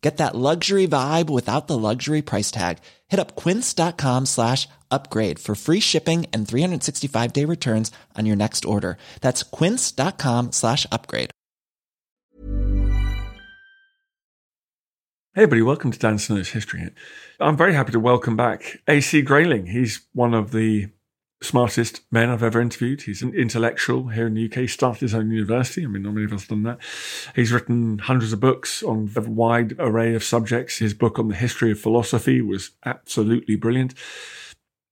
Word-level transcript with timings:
Get 0.00 0.16
that 0.16 0.34
luxury 0.34 0.88
vibe 0.88 1.28
without 1.28 1.66
the 1.66 1.76
luxury 1.76 2.22
price 2.22 2.50
tag. 2.50 2.78
Hit 3.08 3.20
up 3.20 3.36
quince.com 3.36 4.26
slash 4.26 4.66
upgrade 4.90 5.38
for 5.38 5.54
free 5.54 5.80
shipping 5.80 6.26
and 6.32 6.48
365 6.48 7.32
day 7.32 7.44
returns 7.44 7.92
on 8.16 8.26
your 8.26 8.36
next 8.36 8.64
order. 8.64 8.96
That's 9.20 9.42
quince.com 9.42 10.52
slash 10.52 10.86
upgrade. 10.90 11.30
Hey 15.32 15.44
everybody, 15.44 15.62
welcome 15.62 15.92
to 15.92 15.98
Dan 15.98 16.18
Snow's 16.18 16.48
History. 16.48 16.90
I'm 17.38 17.56
very 17.56 17.72
happy 17.72 17.92
to 17.92 18.00
welcome 18.00 18.36
back 18.36 18.80
AC 18.88 19.22
Grayling. 19.22 19.66
He's 19.66 20.00
one 20.12 20.34
of 20.34 20.50
the 20.50 20.88
smartest 21.42 22.02
men 22.10 22.28
I've 22.28 22.42
ever 22.42 22.60
interviewed. 22.60 23.02
He's 23.02 23.22
an 23.22 23.34
intellectual 23.34 24.08
here 24.08 24.26
in 24.26 24.34
the 24.34 24.44
UK. 24.44 24.54
He 24.58 24.66
started 24.66 25.00
his 25.00 25.14
own 25.14 25.30
university. 25.30 25.84
I 25.84 25.86
mean, 25.86 26.02
not 26.02 26.14
many 26.14 26.26
of 26.26 26.32
us 26.32 26.42
have 26.42 26.48
done 26.50 26.62
that. 26.64 26.78
He's 27.34 27.52
written 27.52 27.98
hundreds 27.98 28.32
of 28.32 28.40
books 28.40 28.82
on 28.82 29.10
a 29.16 29.20
wide 29.22 29.74
array 29.78 30.14
of 30.14 30.22
subjects. 30.22 30.78
His 30.78 30.94
book 30.94 31.18
on 31.18 31.28
the 31.28 31.36
history 31.36 31.72
of 31.72 31.80
philosophy 31.80 32.40
was 32.40 32.72
absolutely 32.84 33.56
brilliant. 33.56 33.94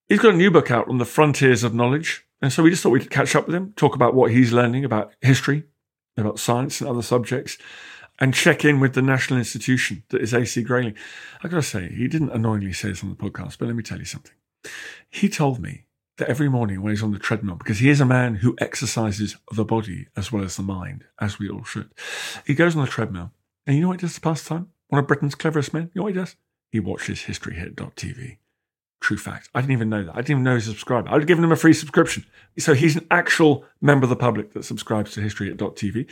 He's 0.08 0.20
got 0.20 0.34
a 0.34 0.38
new 0.38 0.50
book 0.50 0.70
out 0.70 0.88
on 0.88 0.98
the 0.98 1.04
frontiers 1.04 1.64
of 1.64 1.74
knowledge. 1.74 2.26
And 2.40 2.52
so 2.52 2.62
we 2.62 2.70
just 2.70 2.82
thought 2.82 2.90
we'd 2.90 3.10
catch 3.10 3.34
up 3.34 3.46
with 3.46 3.54
him, 3.54 3.72
talk 3.76 3.94
about 3.94 4.14
what 4.14 4.30
he's 4.30 4.52
learning 4.52 4.84
about 4.84 5.12
history, 5.20 5.64
about 6.16 6.38
science 6.38 6.80
and 6.80 6.88
other 6.88 7.02
subjects, 7.02 7.58
and 8.18 8.32
check 8.32 8.64
in 8.64 8.80
with 8.80 8.94
the 8.94 9.02
national 9.02 9.38
institution 9.38 10.04
that 10.08 10.20
is 10.20 10.32
AC 10.32 10.62
Grayling. 10.62 10.94
I 11.42 11.48
gotta 11.48 11.62
say, 11.62 11.88
he 11.88 12.08
didn't 12.08 12.30
annoyingly 12.30 12.72
say 12.72 12.88
this 12.88 13.02
on 13.02 13.10
the 13.10 13.16
podcast, 13.16 13.58
but 13.58 13.66
let 13.66 13.76
me 13.76 13.82
tell 13.82 13.98
you 13.98 14.04
something. 14.04 14.32
He 15.10 15.28
told 15.28 15.60
me 15.60 15.84
that 16.18 16.28
every 16.28 16.48
morning 16.48 16.82
when 16.82 16.92
he's 16.92 17.02
on 17.02 17.12
the 17.12 17.18
treadmill, 17.18 17.56
because 17.56 17.78
he 17.78 17.88
is 17.88 18.00
a 18.00 18.06
man 18.06 18.36
who 18.36 18.56
exercises 18.58 19.36
the 19.52 19.64
body 19.64 20.08
as 20.16 20.30
well 20.30 20.44
as 20.44 20.56
the 20.56 20.62
mind, 20.62 21.04
as 21.20 21.38
we 21.38 21.48
all 21.48 21.64
should, 21.64 21.90
he 22.46 22.54
goes 22.54 22.76
on 22.76 22.84
the 22.84 22.90
treadmill. 22.90 23.32
And 23.66 23.76
you 23.76 23.82
know 23.82 23.88
what 23.88 24.00
he 24.00 24.06
does 24.06 24.14
to 24.14 24.20
pass 24.20 24.44
time? 24.44 24.68
One 24.88 25.00
of 25.00 25.06
Britain's 25.06 25.34
cleverest 25.34 25.72
men. 25.72 25.90
You 25.94 26.00
know 26.00 26.02
what 26.04 26.14
he 26.14 26.18
does? 26.18 26.36
He 26.70 26.80
watches 26.80 27.20
HistoryHit.tv. 27.20 28.38
True 29.00 29.16
fact. 29.16 29.48
I 29.54 29.60
didn't 29.60 29.72
even 29.72 29.90
know 29.90 30.04
that. 30.04 30.12
I 30.12 30.16
didn't 30.16 30.30
even 30.30 30.42
know 30.42 30.54
he's 30.54 30.66
a 30.66 30.70
subscriber. 30.70 31.08
I'd 31.08 31.20
have 31.20 31.26
given 31.26 31.44
him 31.44 31.52
a 31.52 31.56
free 31.56 31.72
subscription. 31.72 32.24
So 32.58 32.74
he's 32.74 32.96
an 32.96 33.06
actual 33.10 33.64
member 33.80 34.04
of 34.04 34.10
the 34.10 34.16
public 34.16 34.54
that 34.54 34.64
subscribes 34.64 35.12
to 35.12 35.20
HistoryHit.tv, 35.20 36.10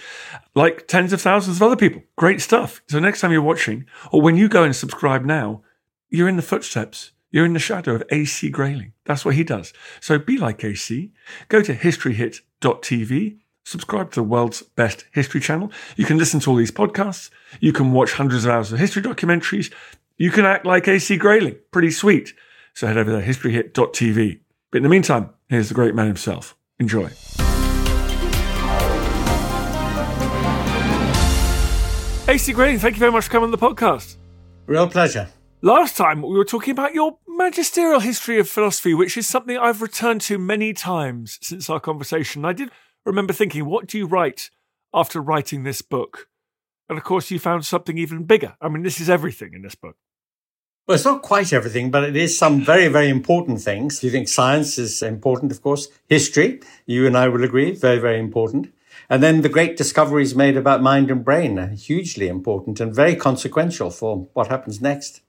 like 0.55 0.87
tens 0.87 1.13
of 1.13 1.21
thousands 1.21 1.57
of 1.57 1.63
other 1.63 1.77
people. 1.77 2.03
Great 2.17 2.41
stuff. 2.41 2.83
So 2.89 3.01
next 3.01 3.21
time 3.21 3.33
you're 3.33 3.43
watching, 3.43 3.87
or 4.13 4.23
when 4.23 4.37
you 4.37 4.49
go 4.49 4.63
and 4.63 4.77
subscribe 4.77 5.25
now, 5.25 5.63
you're 6.11 6.29
in 6.29 6.37
the 6.37 6.43
footsteps 6.43 7.11
you're 7.37 7.45
in 7.45 7.53
the 7.53 7.59
shadow 7.59 7.95
of 7.95 8.03
AC 8.09 8.49
Grayling. 8.49 8.95
That's 9.05 9.23
what 9.23 9.35
he 9.35 9.45
does. 9.45 9.75
So 10.01 10.19
be 10.19 10.39
like 10.39 10.65
AC. 10.65 11.13
Go 11.51 11.61
to 11.61 11.75
historyhit.tv. 11.75 13.37
Subscribe 13.63 14.11
to 14.13 14.21
the 14.21 14.25
world's 14.25 14.63
best 14.63 15.05
history 15.13 15.43
channel. 15.43 15.71
You 15.97 16.07
can 16.07 16.17
listen 16.17 16.41
to 16.41 16.51
all 16.51 16.57
these 16.57 16.71
podcasts. 16.71 17.29
You 17.61 17.75
can 17.75 17.93
watch 17.93 18.13
hundreds 18.13 18.47
of 18.47 18.53
hours 18.53 18.73
of 18.73 18.79
history 18.79 19.03
documentaries. 19.03 19.71
You 20.17 20.31
can 20.31 20.47
act 20.47 20.65
like 20.65 20.89
AC 20.89 21.19
Grayling. 21.19 21.57
Pretty 21.73 21.91
sweet. 21.91 22.33
So 22.73 22.87
head 22.87 22.97
over 22.97 23.21
to 23.21 23.27
historyhit.tv. 23.27 24.41
But 24.71 24.79
in 24.79 24.83
the 24.83 24.89
meantime, 24.89 25.29
here's 25.51 25.69
the 25.69 25.75
great 25.75 25.95
man 25.95 26.07
himself. 26.07 26.57
Enjoy. 26.79 27.11
AC 32.29 32.53
Grayling, 32.55 32.79
thank 32.79 32.95
you 32.95 33.01
very 33.01 33.13
much 33.13 33.25
for 33.25 33.31
coming 33.31 33.49
on 33.49 33.51
the 33.51 33.59
podcast. 33.59 34.17
Real 34.67 34.89
pleasure. 34.89 35.29
Last 35.63 35.97
time 35.97 36.23
we 36.23 36.37
were 36.37 36.45
talking 36.45 36.71
about 36.71 36.95
your 36.95 37.19
magisterial 37.37 38.01
history 38.01 38.39
of 38.39 38.49
philosophy, 38.49 38.95
which 38.95 39.17
is 39.17 39.27
something 39.27 39.57
I've 39.57 39.83
returned 39.83 40.23
to 40.23 40.39
many 40.39 40.73
times 40.73 41.39
since 41.43 41.69
our 41.69 41.81
conversation. 41.81 42.45
I 42.45 42.53
did 42.53 42.71
remember 43.05 43.33
thinking, 43.33 43.67
what 43.67 43.87
do 43.87 43.99
you 43.99 44.07
write 44.07 44.51
after 44.93 45.21
writing 45.21 45.63
this 45.63 45.83
book? 45.83 46.29
And 46.89 46.99
of 46.99 47.05
course, 47.05 47.31
you 47.31 47.39
found 47.39 47.65
something 47.65 47.99
even 47.99 48.25
bigger. 48.25 48.57
I 48.61 48.69
mean, 48.69 48.83
this 48.83 49.01
is 49.01 49.11
everything 49.11 49.55
in 49.55 49.63
this 49.63 49.75
book. 49.75 49.97
Well, 50.87 50.95
it's 50.95 51.05
not 51.05 51.23
quite 51.23 51.53
everything, 51.53 51.91
but 51.91 52.05
it 52.05 52.15
is 52.15 52.39
some 52.39 52.61
very, 52.65 52.87
very 52.87 53.09
important 53.09 53.61
things. 53.61 54.05
You 54.05 54.11
think 54.11 54.29
science 54.29 54.79
is 54.79 55.03
important, 55.03 55.51
of 55.51 55.61
course. 55.61 55.89
History, 56.09 56.61
you 56.87 57.07
and 57.09 57.17
I 57.17 57.27
will 57.27 57.43
agree, 57.43 57.73
very, 57.73 57.99
very 57.99 58.21
important. 58.21 58.73
And 59.11 59.21
then 59.21 59.43
the 59.43 59.49
great 59.49 59.77
discoveries 59.77 60.37
made 60.37 60.57
about 60.57 60.83
mind 60.83 61.11
and 61.11 61.25
brain 61.25 61.59
are 61.59 61.69
hugely 61.69 62.29
important 62.29 62.81
and 62.81 62.95
very 62.95 63.17
consequential 63.17 63.91
for 63.91 64.29
what 64.33 64.47
happens 64.47 64.81
next. 64.81 65.23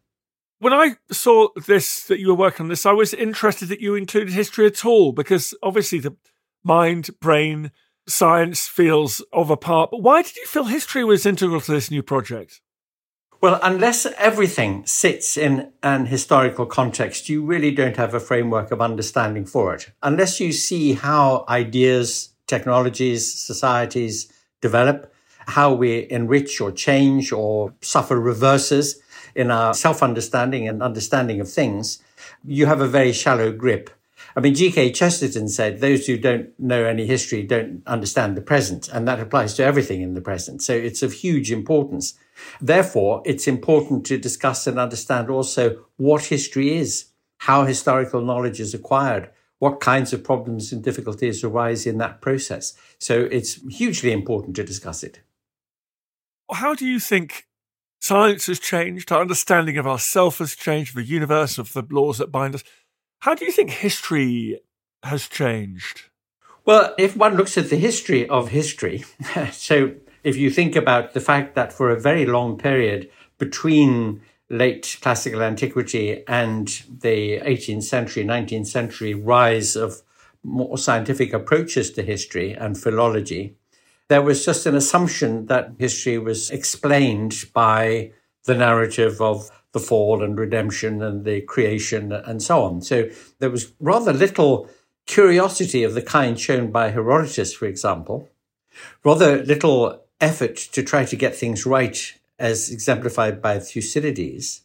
When 0.59 0.73
I 0.73 0.95
saw 1.11 1.49
this, 1.67 2.05
that 2.05 2.19
you 2.19 2.29
were 2.29 2.35
working 2.35 2.65
on 2.65 2.69
this, 2.69 2.85
I 2.85 2.91
was 2.91 3.13
interested 3.13 3.69
that 3.69 3.81
you 3.81 3.93
included 3.93 4.33
history 4.33 4.65
at 4.65 4.85
all 4.85 5.11
because 5.11 5.53
obviously 5.61 5.99
the 5.99 6.15
mind, 6.63 7.11
brain, 7.19 7.71
science 8.07 8.67
feels 8.67 9.23
of 9.31 9.51
a 9.51 9.57
part. 9.57 9.91
But 9.91 10.01
why 10.01 10.23
did 10.23 10.35
you 10.35 10.47
feel 10.47 10.65
history 10.65 11.03
was 11.03 11.25
integral 11.25 11.61
to 11.61 11.71
this 11.71 11.91
new 11.91 12.01
project? 12.01 12.61
Well, 13.39 13.59
unless 13.61 14.07
everything 14.17 14.83
sits 14.87 15.37
in 15.37 15.71
an 15.83 16.07
historical 16.07 16.65
context, 16.65 17.29
you 17.29 17.45
really 17.45 17.69
don't 17.69 17.97
have 17.97 18.15
a 18.15 18.19
framework 18.19 18.71
of 18.71 18.81
understanding 18.81 19.45
for 19.45 19.75
it. 19.75 19.91
Unless 20.01 20.39
you 20.39 20.51
see 20.51 20.93
how 20.93 21.45
ideas, 21.47 22.29
technologies, 22.47 23.31
societies 23.31 24.33
develop, 24.59 25.13
how 25.45 25.71
we 25.71 26.09
enrich 26.09 26.59
or 26.59 26.71
change 26.71 27.31
or 27.31 27.75
suffer 27.81 28.19
reverses, 28.19 28.99
in 29.37 29.51
our 29.51 29.73
self 29.73 30.01
understanding 30.01 30.67
and 30.67 30.81
understanding 30.81 31.39
of 31.39 31.49
things, 31.49 32.01
you 32.43 32.65
have 32.65 32.81
a 32.81 32.87
very 32.87 33.13
shallow 33.13 33.51
grip. 33.51 33.91
I 34.35 34.39
mean, 34.39 34.55
G.K. 34.55 34.91
Chesterton 34.91 35.47
said, 35.47 35.79
those 35.79 36.05
who 36.05 36.17
don't 36.17 36.49
know 36.59 36.83
any 36.83 37.05
history 37.05 37.43
don't 37.43 37.81
understand 37.87 38.35
the 38.35 38.41
present. 38.41 38.87
And 38.89 39.07
that 39.07 39.19
applies 39.19 39.53
to 39.55 39.63
everything 39.63 40.01
in 40.01 40.15
the 40.15 40.21
present. 40.21 40.61
So 40.61 40.73
it's 40.73 41.01
of 41.01 41.13
huge 41.13 41.51
importance. 41.51 42.15
Therefore, 42.59 43.21
it's 43.25 43.47
important 43.47 44.05
to 44.07 44.17
discuss 44.17 44.67
and 44.67 44.77
understand 44.79 45.29
also 45.29 45.85
what 45.97 46.25
history 46.25 46.75
is, 46.75 47.05
how 47.39 47.65
historical 47.65 48.21
knowledge 48.21 48.59
is 48.59 48.73
acquired, 48.73 49.29
what 49.59 49.79
kinds 49.79 50.13
of 50.13 50.23
problems 50.23 50.71
and 50.71 50.83
difficulties 50.83 51.43
arise 51.43 51.87
in 51.87 51.97
that 51.97 52.21
process. 52.21 52.73
So 52.99 53.27
it's 53.31 53.55
hugely 53.69 54.11
important 54.11 54.55
to 54.57 54.63
discuss 54.63 55.03
it. 55.03 55.21
How 56.51 56.75
do 56.75 56.85
you 56.85 56.99
think 56.99 57.46
Science 57.99 58.45
has 58.47 58.59
changed, 58.59 59.11
our 59.11 59.21
understanding 59.21 59.77
of 59.77 59.87
ourself 59.87 60.37
has 60.37 60.55
changed, 60.55 60.95
the 60.95 61.03
universe, 61.03 61.57
of 61.57 61.73
the 61.73 61.83
laws 61.89 62.17
that 62.19 62.31
bind 62.31 62.55
us. 62.55 62.63
How 63.19 63.33
do 63.33 63.45
you 63.45 63.51
think 63.51 63.71
history 63.71 64.59
has 65.03 65.27
changed? 65.27 66.03
Well, 66.65 66.93
if 66.97 67.15
one 67.15 67.35
looks 67.35 67.57
at 67.57 67.69
the 67.69 67.77
history 67.77 68.27
of 68.29 68.49
history, 68.49 69.05
so 69.51 69.93
if 70.23 70.35
you 70.35 70.49
think 70.49 70.75
about 70.75 71.13
the 71.13 71.21
fact 71.21 71.55
that 71.55 71.73
for 71.73 71.89
a 71.89 71.99
very 71.99 72.25
long 72.25 72.57
period 72.57 73.09
between 73.37 74.21
late 74.49 74.97
classical 75.01 75.41
antiquity 75.41 76.23
and 76.27 76.67
the 77.01 77.39
18th 77.39 77.83
century, 77.83 78.23
19th 78.23 78.67
century 78.67 79.13
rise 79.13 79.75
of 79.75 80.01
more 80.43 80.77
scientific 80.77 81.33
approaches 81.33 81.91
to 81.91 82.01
history 82.01 82.53
and 82.53 82.77
philology, 82.77 83.55
there 84.09 84.21
was 84.21 84.45
just 84.45 84.65
an 84.65 84.75
assumption 84.75 85.47
that 85.47 85.73
history 85.77 86.17
was 86.17 86.49
explained 86.49 87.45
by 87.53 88.11
the 88.45 88.55
narrative 88.55 89.21
of 89.21 89.49
the 89.73 89.79
fall 89.79 90.23
and 90.23 90.39
redemption 90.39 91.01
and 91.01 91.25
the 91.25 91.41
creation 91.41 92.11
and 92.11 92.41
so 92.41 92.63
on. 92.63 92.81
So 92.81 93.09
there 93.39 93.49
was 93.49 93.73
rather 93.79 94.13
little 94.13 94.69
curiosity 95.05 95.83
of 95.83 95.93
the 95.93 96.01
kind 96.01 96.39
shown 96.39 96.71
by 96.71 96.89
Herodotus, 96.89 97.53
for 97.53 97.65
example, 97.65 98.29
rather 99.03 99.43
little 99.43 100.03
effort 100.21 100.55
to 100.55 100.83
try 100.83 101.05
to 101.05 101.15
get 101.15 101.35
things 101.35 101.65
right 101.65 102.13
as 102.39 102.69
exemplified 102.69 103.41
by 103.41 103.59
Thucydides, 103.59 104.61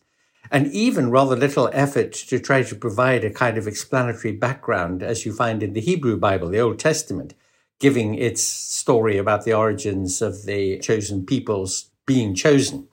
and 0.50 0.66
even 0.72 1.10
rather 1.10 1.36
little 1.36 1.70
effort 1.72 2.12
to 2.12 2.38
try 2.38 2.62
to 2.62 2.74
provide 2.74 3.24
a 3.24 3.30
kind 3.30 3.56
of 3.56 3.66
explanatory 3.66 4.32
background 4.32 5.02
as 5.02 5.24
you 5.24 5.32
find 5.32 5.62
in 5.62 5.72
the 5.72 5.80
Hebrew 5.80 6.16
Bible, 6.16 6.48
the 6.48 6.60
Old 6.60 6.78
Testament, 6.78 7.34
giving 7.82 8.14
its 8.14 8.40
story 8.42 9.18
about 9.18 9.44
the 9.44 9.52
origins 9.52 10.22
of 10.22 10.46
the 10.46 10.78
chosen 10.78 11.26
peoples 11.26 11.90
being 12.06 12.32
chosen. 12.32 12.86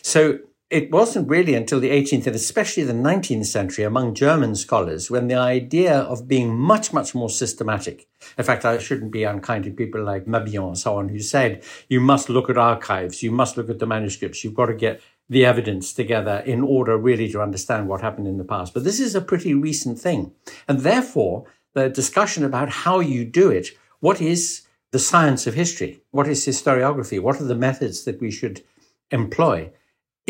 So 0.00 0.38
it 0.70 0.90
wasn't 0.90 1.28
really 1.28 1.54
until 1.54 1.78
the 1.78 1.90
18th 1.90 2.26
and 2.26 2.34
especially 2.34 2.84
the 2.84 2.94
19th 2.94 3.44
century 3.44 3.84
among 3.84 4.14
German 4.14 4.54
scholars 4.54 5.10
when 5.10 5.28
the 5.28 5.34
idea 5.34 5.94
of 5.94 6.26
being 6.26 6.56
much, 6.56 6.90
much 6.90 7.14
more 7.14 7.28
systematic. 7.28 8.08
In 8.38 8.44
fact, 8.44 8.64
I 8.64 8.78
shouldn't 8.78 9.12
be 9.12 9.24
unkind 9.24 9.64
to 9.64 9.70
people 9.72 10.02
like 10.02 10.26
Mabillon 10.26 10.68
and 10.68 10.78
so 10.78 10.96
on 10.96 11.10
who 11.10 11.20
said, 11.20 11.62
you 11.88 12.00
must 12.00 12.30
look 12.30 12.48
at 12.48 12.56
archives, 12.56 13.22
you 13.22 13.30
must 13.30 13.58
look 13.58 13.68
at 13.68 13.78
the 13.78 13.86
manuscripts, 13.86 14.42
you've 14.42 14.54
got 14.54 14.66
to 14.66 14.74
get 14.74 15.02
the 15.28 15.44
evidence 15.44 15.92
together 15.92 16.42
in 16.46 16.62
order 16.62 16.96
really 16.96 17.30
to 17.32 17.42
understand 17.42 17.88
what 17.88 18.00
happened 18.00 18.26
in 18.26 18.38
the 18.38 18.44
past. 18.44 18.72
But 18.72 18.84
this 18.84 19.00
is 19.00 19.14
a 19.14 19.20
pretty 19.20 19.52
recent 19.52 19.98
thing. 19.98 20.32
And 20.66 20.80
therefore, 20.80 21.44
the 21.74 21.90
discussion 21.90 22.44
about 22.44 22.70
how 22.70 23.00
you 23.00 23.24
do 23.24 23.50
it, 23.50 23.68
what 24.00 24.20
is 24.20 24.62
the 24.92 24.98
science 24.98 25.46
of 25.46 25.54
history? 25.54 26.02
What 26.10 26.28
is 26.28 26.44
historiography? 26.44 27.20
What 27.20 27.40
are 27.40 27.44
the 27.44 27.54
methods 27.54 28.04
that 28.04 28.20
we 28.20 28.30
should 28.30 28.62
employ? 29.10 29.70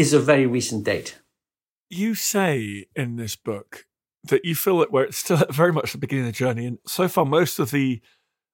is 0.00 0.14
a 0.14 0.18
very 0.18 0.46
recent 0.46 0.84
date. 0.84 1.18
You 1.90 2.14
say 2.14 2.86
in 2.96 3.16
this 3.16 3.36
book 3.36 3.84
that 4.24 4.46
you 4.46 4.54
feel 4.54 4.78
that 4.78 4.90
we're 4.90 5.10
still 5.12 5.38
at 5.38 5.52
very 5.54 5.72
much 5.74 5.92
the 5.92 5.98
beginning 5.98 6.26
of 6.26 6.32
the 6.32 6.38
journey, 6.38 6.64
and 6.64 6.78
so 6.86 7.06
far 7.06 7.26
most 7.26 7.58
of 7.58 7.70
the 7.70 8.00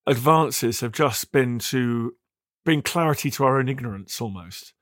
advances 0.07 0.81
have 0.81 0.91
just 0.91 1.31
been 1.31 1.61
to 1.61 2.15
bring 2.65 2.83
clarity 2.83 3.31
to 3.31 3.45
our 3.45 3.61
own 3.61 3.69
ignorance 3.69 4.21
almost. 4.21 4.73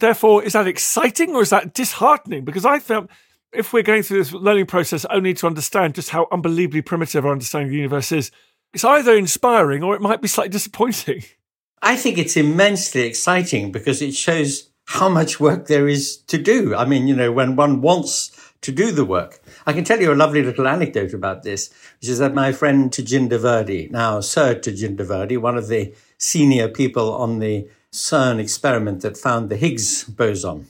Therefore, 0.00 0.42
is 0.42 0.54
that 0.54 0.66
exciting 0.66 1.34
or 1.34 1.42
is 1.42 1.50
that 1.50 1.74
disheartening? 1.74 2.46
Because 2.46 2.64
I 2.64 2.78
felt 2.78 3.10
if 3.52 3.74
we're 3.74 3.82
going 3.82 4.02
through 4.02 4.18
this 4.18 4.32
learning 4.32 4.66
process 4.66 5.04
only 5.06 5.34
to 5.34 5.46
understand 5.46 5.94
just 5.94 6.10
how 6.10 6.28
unbelievably 6.32 6.82
primitive 6.82 7.26
our 7.26 7.32
understanding 7.32 7.68
of 7.68 7.72
the 7.72 7.76
universe 7.76 8.10
is, 8.10 8.30
it's 8.76 8.84
either 8.84 9.16
inspiring 9.16 9.82
or 9.82 9.94
it 9.94 10.02
might 10.02 10.20
be 10.20 10.28
slightly 10.28 10.50
disappointing. 10.50 11.24
I 11.82 11.96
think 11.96 12.18
it's 12.18 12.36
immensely 12.36 13.04
exciting 13.04 13.72
because 13.72 14.02
it 14.02 14.14
shows 14.14 14.68
how 14.84 15.08
much 15.08 15.40
work 15.40 15.66
there 15.66 15.88
is 15.88 16.18
to 16.26 16.36
do. 16.36 16.74
I 16.74 16.84
mean, 16.84 17.08
you 17.08 17.16
know, 17.16 17.32
when 17.32 17.56
one 17.56 17.80
wants 17.80 18.52
to 18.60 18.72
do 18.72 18.92
the 18.92 19.06
work. 19.06 19.40
I 19.66 19.72
can 19.72 19.82
tell 19.82 19.98
you 19.98 20.12
a 20.12 20.14
lovely 20.14 20.42
little 20.42 20.68
anecdote 20.68 21.14
about 21.14 21.42
this, 21.42 21.72
which 22.02 22.10
is 22.10 22.18
that 22.18 22.34
my 22.34 22.52
friend 22.52 22.90
Tejinder 22.90 23.38
Virdee, 23.38 23.90
now 23.90 24.20
Sir 24.20 24.54
Tejinder 24.56 25.06
Virdee, 25.06 25.38
one 25.38 25.56
of 25.56 25.68
the 25.68 25.94
senior 26.18 26.68
people 26.68 27.14
on 27.14 27.38
the 27.38 27.66
CERN 27.92 28.38
experiment 28.38 29.00
that 29.00 29.16
found 29.16 29.48
the 29.48 29.56
Higgs 29.56 30.04
boson. 30.04 30.66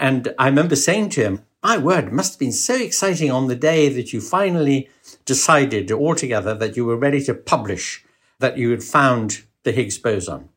And 0.00 0.34
I 0.36 0.48
remember 0.48 0.74
saying 0.74 1.10
to 1.10 1.22
him, 1.22 1.42
my 1.62 1.78
word, 1.78 2.06
it 2.06 2.12
must 2.12 2.34
have 2.34 2.40
been 2.40 2.50
so 2.50 2.74
exciting 2.74 3.30
on 3.30 3.46
the 3.46 3.54
day 3.54 3.88
that 3.88 4.12
you 4.12 4.20
finally 4.20 4.88
decided 5.26 5.92
altogether 5.92 6.54
that 6.54 6.76
you 6.76 6.86
were 6.86 6.96
ready 6.96 7.22
to 7.24 7.34
publish 7.34 8.04
that 8.38 8.56
you 8.56 8.70
had 8.70 8.82
found 8.82 9.42
the 9.64 9.72
Higgs 9.72 9.98
boson. 9.98 10.48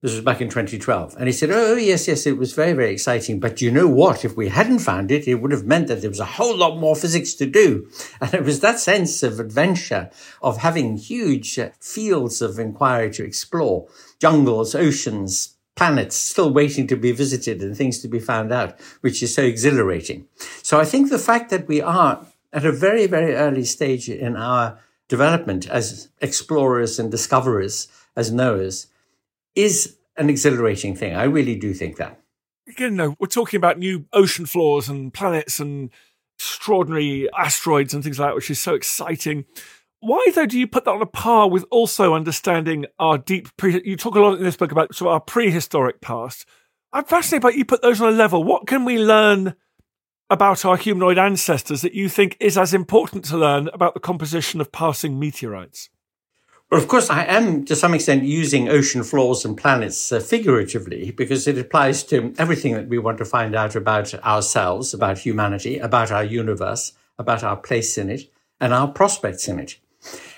This 0.00 0.12
was 0.12 0.20
back 0.22 0.40
in 0.40 0.48
2012. 0.48 1.16
And 1.16 1.26
he 1.26 1.32
said, 1.32 1.50
Oh, 1.50 1.74
yes, 1.74 2.06
yes, 2.06 2.24
it 2.24 2.38
was 2.38 2.52
very, 2.52 2.72
very 2.72 2.92
exciting. 2.92 3.40
But 3.40 3.60
you 3.60 3.72
know 3.72 3.88
what? 3.88 4.24
If 4.24 4.36
we 4.36 4.48
hadn't 4.48 4.78
found 4.78 5.10
it, 5.10 5.26
it 5.26 5.36
would 5.36 5.50
have 5.50 5.64
meant 5.64 5.88
that 5.88 6.02
there 6.02 6.10
was 6.10 6.20
a 6.20 6.24
whole 6.24 6.56
lot 6.56 6.78
more 6.78 6.94
physics 6.94 7.34
to 7.34 7.46
do. 7.46 7.88
And 8.20 8.32
it 8.32 8.44
was 8.44 8.60
that 8.60 8.78
sense 8.78 9.24
of 9.24 9.40
adventure, 9.40 10.10
of 10.40 10.58
having 10.58 10.98
huge 10.98 11.58
uh, 11.58 11.70
fields 11.80 12.40
of 12.40 12.60
inquiry 12.60 13.10
to 13.12 13.24
explore, 13.24 13.88
jungles, 14.20 14.74
oceans, 14.76 15.56
planets 15.74 16.16
still 16.16 16.52
waiting 16.52 16.86
to 16.88 16.96
be 16.96 17.12
visited 17.12 17.62
and 17.62 17.76
things 17.76 18.00
to 18.00 18.08
be 18.08 18.18
found 18.20 18.52
out, 18.52 18.78
which 19.00 19.22
is 19.22 19.34
so 19.34 19.42
exhilarating. 19.42 20.26
So 20.62 20.78
I 20.80 20.84
think 20.84 21.08
the 21.08 21.18
fact 21.18 21.50
that 21.50 21.68
we 21.68 21.80
are 21.80 22.24
at 22.52 22.64
a 22.64 22.72
very, 22.72 23.06
very 23.06 23.34
early 23.34 23.64
stage 23.64 24.08
in 24.08 24.36
our 24.36 24.78
development 25.08 25.68
as 25.68 26.08
explorers 26.20 26.98
and 26.98 27.10
discoverers, 27.10 27.88
as 28.16 28.32
knowers, 28.32 28.86
is 29.54 29.96
an 30.16 30.28
exhilarating 30.28 30.94
thing. 30.94 31.14
I 31.14 31.24
really 31.24 31.56
do 31.56 31.74
think 31.74 31.96
that. 31.96 32.20
Again, 32.68 32.96
no, 32.96 33.14
we're 33.18 33.28
talking 33.28 33.56
about 33.56 33.78
new 33.78 34.06
ocean 34.12 34.44
floors 34.44 34.88
and 34.88 35.12
planets 35.12 35.58
and 35.58 35.90
extraordinary 36.38 37.28
asteroids 37.36 37.94
and 37.94 38.04
things 38.04 38.18
like 38.18 38.28
that, 38.28 38.34
which 38.34 38.50
is 38.50 38.60
so 38.60 38.74
exciting. 38.74 39.44
Why, 40.00 40.24
though, 40.34 40.46
do 40.46 40.58
you 40.58 40.68
put 40.68 40.84
that 40.84 40.92
on 40.92 41.02
a 41.02 41.06
par 41.06 41.48
with 41.48 41.64
also 41.70 42.14
understanding 42.14 42.86
our 42.98 43.18
deep 43.18 43.48
pre? 43.56 43.82
You 43.84 43.96
talk 43.96 44.14
a 44.14 44.20
lot 44.20 44.38
in 44.38 44.44
this 44.44 44.56
book 44.56 44.70
about 44.70 44.94
sort 44.94 45.08
of 45.08 45.14
our 45.14 45.20
prehistoric 45.20 46.00
past. 46.00 46.46
I'm 46.92 47.04
fascinated 47.04 47.42
by 47.42 47.50
you 47.50 47.64
put 47.64 47.82
those 47.82 48.00
on 48.00 48.12
a 48.12 48.16
level. 48.16 48.44
What 48.44 48.66
can 48.66 48.84
we 48.84 48.98
learn 48.98 49.54
about 50.30 50.64
our 50.64 50.76
humanoid 50.76 51.18
ancestors 51.18 51.80
that 51.82 51.94
you 51.94 52.08
think 52.08 52.36
is 52.40 52.58
as 52.58 52.74
important 52.74 53.24
to 53.26 53.36
learn 53.36 53.68
about 53.72 53.94
the 53.94 54.00
composition 54.00 54.60
of 54.60 54.72
passing 54.72 55.18
meteorites? 55.18 55.88
Well, 56.70 56.80
of 56.80 56.88
course, 56.88 57.08
I 57.08 57.24
am 57.24 57.64
to 57.64 57.74
some 57.74 57.94
extent 57.94 58.24
using 58.24 58.68
ocean 58.68 59.02
floors 59.02 59.44
and 59.46 59.56
planets 59.56 60.12
uh, 60.12 60.20
figuratively 60.20 61.12
because 61.12 61.48
it 61.48 61.56
applies 61.56 62.04
to 62.04 62.34
everything 62.36 62.74
that 62.74 62.88
we 62.88 62.98
want 62.98 63.16
to 63.18 63.24
find 63.24 63.56
out 63.56 63.74
about 63.74 64.12
ourselves, 64.22 64.92
about 64.92 65.18
humanity, 65.18 65.78
about 65.78 66.12
our 66.12 66.24
universe, 66.24 66.92
about 67.18 67.42
our 67.42 67.56
place 67.56 67.96
in 67.96 68.10
it, 68.10 68.30
and 68.60 68.74
our 68.74 68.86
prospects 68.86 69.48
in 69.48 69.58
it. 69.58 69.78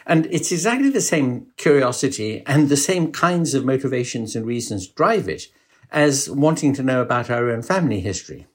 And 0.06 0.26
it's 0.26 0.52
exactly 0.52 0.90
the 0.90 1.00
same 1.00 1.48
curiosity 1.56 2.44
and 2.46 2.68
the 2.68 2.76
same 2.76 3.10
kinds 3.10 3.54
of 3.54 3.64
motivations 3.64 4.36
and 4.36 4.46
reasons 4.46 4.86
drive 4.86 5.28
it 5.28 5.48
as 5.90 6.30
wanting 6.30 6.72
to 6.74 6.82
know 6.84 7.02
about 7.02 7.28
our 7.28 7.50
own 7.50 7.62
family 7.62 7.98
history, 7.98 8.46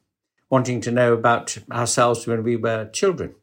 wanting 0.49 0.81
to 0.81 0.91
know 0.91 1.13
about 1.13 1.57
ourselves 1.71 2.27
when 2.27 2.43
we 2.43 2.55
were 2.55 2.89
children 2.89 3.35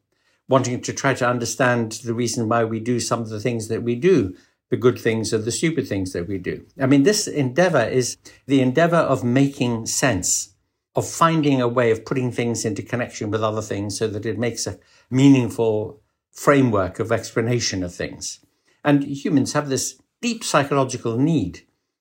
wanting 0.52 0.82
to 0.82 0.92
try 0.92 1.14
to 1.14 1.26
understand 1.26 1.92
the 2.04 2.12
reason 2.12 2.46
why 2.46 2.62
we 2.62 2.78
do 2.78 3.00
some 3.00 3.20
of 3.20 3.30
the 3.30 3.40
things 3.40 3.68
that 3.68 3.82
we 3.82 3.94
do, 3.94 4.36
the 4.68 4.76
good 4.76 4.98
things 4.98 5.32
or 5.32 5.38
the 5.38 5.50
stupid 5.50 5.88
things 5.88 6.12
that 6.12 6.28
we 6.28 6.36
do. 6.36 6.62
I 6.78 6.84
mean, 6.84 7.04
this 7.04 7.26
endeavor 7.26 7.84
is 7.84 8.18
the 8.46 8.60
endeavor 8.60 8.96
of 8.96 9.24
making 9.24 9.86
sense, 9.86 10.54
of 10.94 11.08
finding 11.08 11.62
a 11.62 11.68
way 11.68 11.90
of 11.90 12.04
putting 12.04 12.30
things 12.30 12.66
into 12.66 12.82
connection 12.82 13.30
with 13.30 13.42
other 13.42 13.62
things 13.62 13.98
so 13.98 14.06
that 14.08 14.26
it 14.26 14.38
makes 14.38 14.66
a 14.66 14.78
meaningful 15.10 16.02
framework 16.30 16.98
of 16.98 17.10
explanation 17.10 17.82
of 17.82 17.94
things. 17.94 18.40
And 18.84 19.04
humans 19.04 19.54
have 19.54 19.70
this 19.70 20.02
deep 20.20 20.44
psychological 20.44 21.16
need 21.16 21.60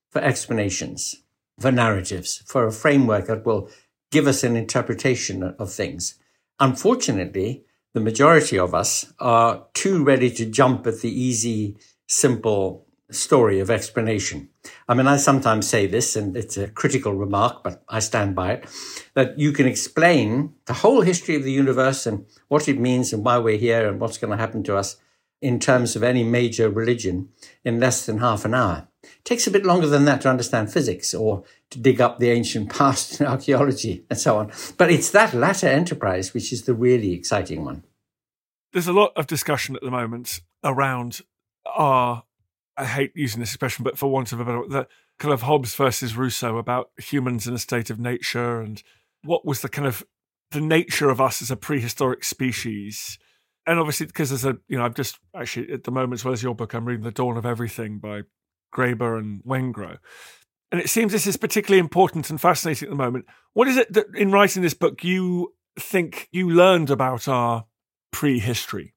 for 0.10 0.22
explanations, 0.22 1.24
for 1.58 1.72
narratives, 1.72 2.44
for 2.46 2.66
a 2.66 2.72
framework 2.74 3.28
that 3.28 3.46
will 3.46 3.70
give 4.12 4.28
us 4.28 4.44
an 4.44 4.56
interpretation 4.56 5.42
of 5.44 5.72
things. 5.72 6.16
Unfortunately, 6.60 7.64
the 7.94 8.00
majority 8.00 8.60
of 8.60 8.76
us 8.76 9.12
are 9.20 9.66
too 9.74 10.04
ready 10.04 10.30
to 10.30 10.46
jump 10.46 10.86
at 10.86 11.02
the 11.02 11.10
easy, 11.10 11.78
simple 12.08 12.86
story 13.10 13.60
of 13.60 13.70
explanation. 13.70 14.50
I 14.88 14.94
mean, 14.94 15.08
I 15.08 15.18
sometimes 15.18 15.68
say 15.68 15.88
this, 15.88 16.16
and 16.16 16.38
it's 16.38 16.58
a 16.58 16.70
critical 16.70 17.14
remark, 17.14 17.64
but 17.64 17.84
I 17.90 18.00
stand 18.00 18.36
by 18.36 18.54
it, 18.54 18.66
that 19.16 19.38
you 19.38 19.52
can 19.52 19.68
explain 19.68 20.54
the 20.66 20.74
whole 20.74 21.02
history 21.02 21.36
of 21.36 21.44
the 21.44 21.52
universe 21.52 22.06
and 22.06 22.26
what 22.48 22.70
it 22.70 22.80
means 22.80 23.12
and 23.12 23.26
why 23.26 23.38
we're 23.38 23.58
here 23.58 23.88
and 23.88 24.00
what's 24.00 24.18
going 24.18 24.32
to 24.32 24.38
happen 24.38 24.64
to 24.64 24.78
us 24.78 24.98
in 25.42 25.60
terms 25.60 25.96
of 25.96 26.04
any 26.04 26.24
major 26.24 26.70
religion 26.70 27.30
in 27.66 27.80
less 27.80 28.06
than 28.06 28.20
half 28.20 28.46
an 28.46 28.54
hour. 28.54 28.88
It 29.20 29.26
takes 29.26 29.48
a 29.48 29.52
bit 29.52 29.66
longer 29.66 29.88
than 29.88 30.06
that 30.06 30.22
to 30.22 30.30
understand 30.30 30.72
physics 30.72 31.14
or 31.14 31.44
to 31.70 31.80
dig 31.80 32.02
up 32.02 32.20
the 32.20 32.30
ancient 32.30 32.70
past 32.76 33.20
in 33.20 33.28
archaeology 33.28 34.06
and 34.10 34.20
so 34.20 34.38
on. 34.38 34.52
But 34.78 34.92
it's 34.92 35.12
that 35.12 35.34
latter 35.34 35.68
enterprise 35.68 36.34
which 36.34 36.52
is 36.52 36.64
the 36.64 36.74
really 36.74 37.14
exciting 37.14 37.66
one. 37.66 37.84
There's 38.74 38.88
a 38.88 38.94
lot 38.94 39.12
of 39.16 39.28
discussion 39.28 39.76
at 39.76 39.82
the 39.82 39.92
moment 39.92 40.42
around 40.64 41.22
our, 41.66 42.24
I 42.78 42.86
hate 42.86 43.12
using 43.16 43.42
this 43.42 43.50
expression, 43.50 43.84
but 43.84 43.98
for 43.98 44.10
want 44.10 44.32
of 44.32 44.40
a 44.40 44.46
better, 44.46 44.64
the 44.68 44.88
kind 45.20 45.34
of 45.34 45.42
Hobbes 45.42 45.76
versus 45.76 46.16
Rousseau 46.16 46.58
about 46.58 46.92
humans 46.98 47.48
in 47.48 47.54
a 47.54 47.60
state 47.60 47.90
of 47.90 48.00
nature 48.00 48.62
and 48.62 48.82
what 49.24 49.46
was 49.46 49.62
the 49.62 49.70
kind 49.70 49.88
of 49.88 50.04
the 50.52 50.62
nature 50.62 51.10
of 51.10 51.22
us 51.22 51.42
as 51.42 51.52
a 51.52 51.56
prehistoric 51.56 52.24
species 52.24 53.18
and 53.66 53.80
obviously 53.80 54.06
because 54.06 54.30
there's 54.30 54.46
a 54.46 54.58
you 54.68 54.78
know 54.78 54.84
i'm 54.84 54.94
just 54.94 55.20
actually 55.36 55.72
at 55.72 55.84
the 55.84 55.92
moment 55.92 56.14
as 56.14 56.26
well 56.26 56.34
as 56.34 56.44
your 56.44 56.56
book 56.56 56.74
i'm 56.74 56.86
reading 56.86 57.04
the 57.04 57.12
dawn 57.12 57.38
of 57.38 57.46
everything 57.46 58.00
by 58.00 58.22
graeber 58.72 59.18
and 59.18 59.44
wengrow 59.44 59.98
and 60.72 60.80
it 60.80 60.90
seems 60.90 61.12
this 61.12 61.28
is 61.28 61.38
particularly 61.38 61.80
important 61.80 62.30
and 62.30 62.40
fascinating 62.40 62.88
at 62.88 62.90
the 62.90 62.96
moment 62.96 63.26
what 63.54 63.68
is 63.68 63.78
it 63.78 63.92
that 63.94 64.06
in 64.16 64.32
writing 64.32 64.62
this 64.62 64.74
book 64.74 65.04
you 65.04 65.54
think 65.80 66.28
you 66.32 66.50
learned 66.50 66.90
about 66.90 67.28
our 67.28 67.66
prehistory 68.12 68.94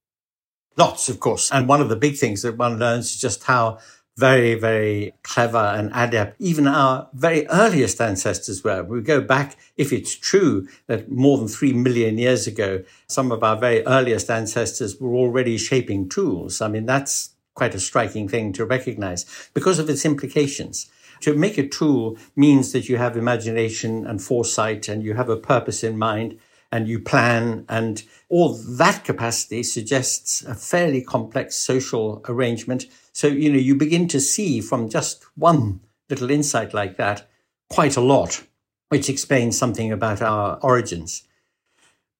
lots 0.77 1.09
of 1.09 1.21
course 1.21 1.51
and 1.53 1.69
one 1.69 1.81
of 1.81 1.89
the 1.89 1.97
big 1.97 2.17
things 2.17 2.43
that 2.43 2.57
one 2.57 2.79
learns 2.79 3.07
is 3.07 3.21
just 3.21 3.45
how 3.45 3.79
very, 4.17 4.55
very 4.55 5.13
clever 5.23 5.59
and 5.59 5.91
adept. 5.95 6.41
Even 6.41 6.67
our 6.67 7.09
very 7.15 7.47
earliest 7.49 8.01
ancestors 8.01 8.63
were. 8.63 8.83
We 8.83 9.01
go 9.03 9.21
back, 9.21 9.57
if 9.77 9.93
it's 9.93 10.15
true 10.15 10.69
that 10.87 11.11
more 11.11 11.39
than 11.39 11.49
three 11.49 11.73
million 11.73 12.17
years 12.19 12.47
ago, 12.47 12.85
some 13.09 13.33
of 13.33 13.43
our 13.43 13.57
very 13.57 13.85
earliest 13.87 14.31
ancestors 14.31 15.01
were 15.01 15.15
already 15.15 15.59
shaping 15.59 16.09
tools. 16.09 16.61
I 16.61 16.69
mean, 16.69 16.87
that's 16.87 17.34
quite 17.55 17.75
a 17.75 17.81
striking 17.81 18.29
thing 18.29 18.53
to 18.53 18.65
recognize 18.65 19.25
because 19.55 19.79
of 19.79 19.89
its 19.89 20.05
implications. 20.05 20.91
To 21.21 21.35
make 21.35 21.57
a 21.57 21.69
tool 21.69 22.19
means 22.37 22.73
that 22.73 22.89
you 22.89 22.97
have 22.99 23.17
imagination 23.17 24.07
and 24.07 24.21
foresight 24.21 24.89
and 24.89 25.03
you 25.03 25.15
have 25.15 25.29
a 25.29 25.37
purpose 25.37 25.83
in 25.83 25.97
mind. 25.97 26.39
and 26.75 26.89
you 26.89 26.99
plan 26.99 27.65
and 27.69 28.03
all 28.29 28.55
that 28.55 29.05
capacity 29.05 29.63
suggests 29.63 30.43
a 30.43 30.57
fairly 30.57 31.01
complex 31.01 31.55
social 31.55 32.21
arrangement. 32.29 32.87
So, 33.13 33.29
you 33.29 33.53
know, 33.53 33.59
you 33.59 33.77
begin 33.77 34.09
to 34.09 34.19
see 34.19 34.61
from 34.61 34.89
just 34.89 35.25
one 35.37 35.83
little 36.11 36.33
insight 36.33 36.75
like 36.75 36.97
that 36.97 37.29
quite 37.71 37.97
a 37.97 38.01
lot, 38.01 38.43
which 38.89 39.09
explains 39.09 39.57
something 39.57 39.93
about 39.93 40.21
our 40.21 40.59
origins. 40.63 41.23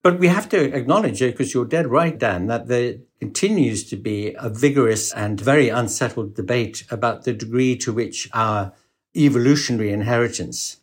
But 0.05 0.19
we 0.19 0.27
have 0.27 0.47
to 0.49 0.71
acknowledge, 0.71 1.23
eh, 1.23 1.29
it 1.29 1.31
because 1.31 1.55
you're 1.55 1.65
dead 1.65 1.87
right, 1.87 2.15
Dan, 2.15 2.45
that 2.45 2.67
there 2.67 2.97
continues 3.19 3.83
to 3.89 3.95
be 3.95 4.35
a 4.37 4.49
vigorous 4.49 5.11
and 5.11 5.41
very 5.41 5.69
unsettled 5.69 6.35
debate 6.35 6.83
about 6.91 7.23
the 7.23 7.33
degree 7.33 7.75
to 7.77 7.91
which 7.91 8.29
our 8.31 8.71
evolutionary 9.17 9.91
inheritance 9.91 10.77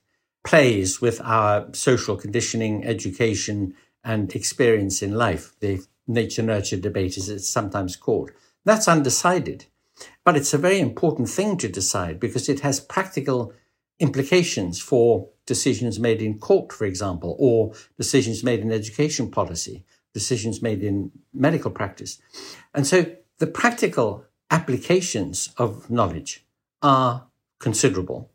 plays 0.44 1.00
with 1.00 1.20
our 1.20 1.68
social 1.72 2.16
conditioning, 2.16 2.84
education, 2.84 3.74
and 4.02 4.34
experience 4.34 5.02
in 5.02 5.12
life. 5.12 5.54
The 5.60 5.86
nature 6.08 6.42
nurture 6.42 6.76
debate, 6.76 7.16
as 7.16 7.28
it's 7.28 7.48
sometimes 7.48 7.94
called. 7.94 8.32
That's 8.64 8.88
undecided. 8.88 9.66
But 10.24 10.36
it's 10.36 10.52
a 10.52 10.58
very 10.58 10.80
important 10.80 11.28
thing 11.28 11.58
to 11.58 11.68
decide 11.68 12.18
because 12.18 12.48
it 12.48 12.58
has 12.66 12.80
practical 12.80 13.52
implications 14.00 14.80
for 14.80 15.28
decisions 15.46 15.98
made 15.98 16.22
in 16.22 16.38
court, 16.38 16.72
for 16.72 16.84
example, 16.84 17.36
or 17.38 17.72
decisions 17.96 18.44
made 18.44 18.60
in 18.60 18.72
education 18.72 19.30
policy, 19.30 19.84
decisions 20.14 20.62
made 20.62 20.82
in 20.82 21.10
medical 21.32 21.70
practice. 21.70 22.20
And 22.74 22.86
so 22.86 23.14
the 23.38 23.46
practical 23.46 24.24
applications 24.50 25.52
of 25.56 25.90
knowledge 25.90 26.44
are 26.82 27.26
considerable 27.58 28.30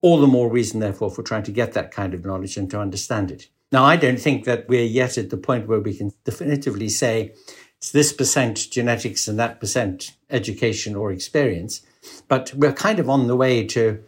all 0.00 0.20
the 0.20 0.26
more 0.26 0.48
reason, 0.48 0.80
therefore, 0.80 1.10
for 1.10 1.22
trying 1.22 1.42
to 1.42 1.52
get 1.52 1.72
that 1.72 1.90
kind 1.90 2.14
of 2.14 2.24
knowledge 2.24 2.56
and 2.56 2.70
to 2.70 2.80
understand 2.80 3.30
it. 3.30 3.48
Now, 3.72 3.84
I 3.84 3.96
don't 3.96 4.20
think 4.20 4.44
that 4.44 4.68
we're 4.68 4.84
yet 4.84 5.18
at 5.18 5.30
the 5.30 5.36
point 5.36 5.66
where 5.66 5.80
we 5.80 5.94
can 5.94 6.12
definitively 6.24 6.88
say 6.88 7.34
it's 7.76 7.92
this 7.92 8.12
percent 8.12 8.68
genetics 8.70 9.28
and 9.28 9.38
that 9.38 9.60
percent 9.60 10.16
education 10.30 10.94
or 10.94 11.12
experience, 11.12 11.82
but 12.28 12.52
we're 12.54 12.72
kind 12.72 12.98
of 12.98 13.10
on 13.10 13.26
the 13.26 13.36
way 13.36 13.66
to 13.66 14.02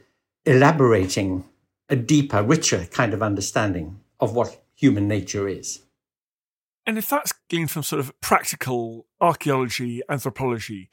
elaborating 0.47 1.45
a 1.91 1.97
deeper, 1.97 2.43
richer 2.43 2.87
kind 2.87 3.13
of 3.13 3.23
understanding 3.23 4.01
of 4.21 4.35
what 4.35 4.63
human 4.75 5.09
nature 5.09 5.49
is. 5.49 5.83
And 6.87 6.97
if 6.97 7.11
that's 7.11 7.35
gleaned 7.51 7.71
from 7.71 7.83
sort 7.83 8.01
of 8.01 8.19
practical 8.21 9.07
archaeology, 9.21 10.01
anthropology, 10.09 10.89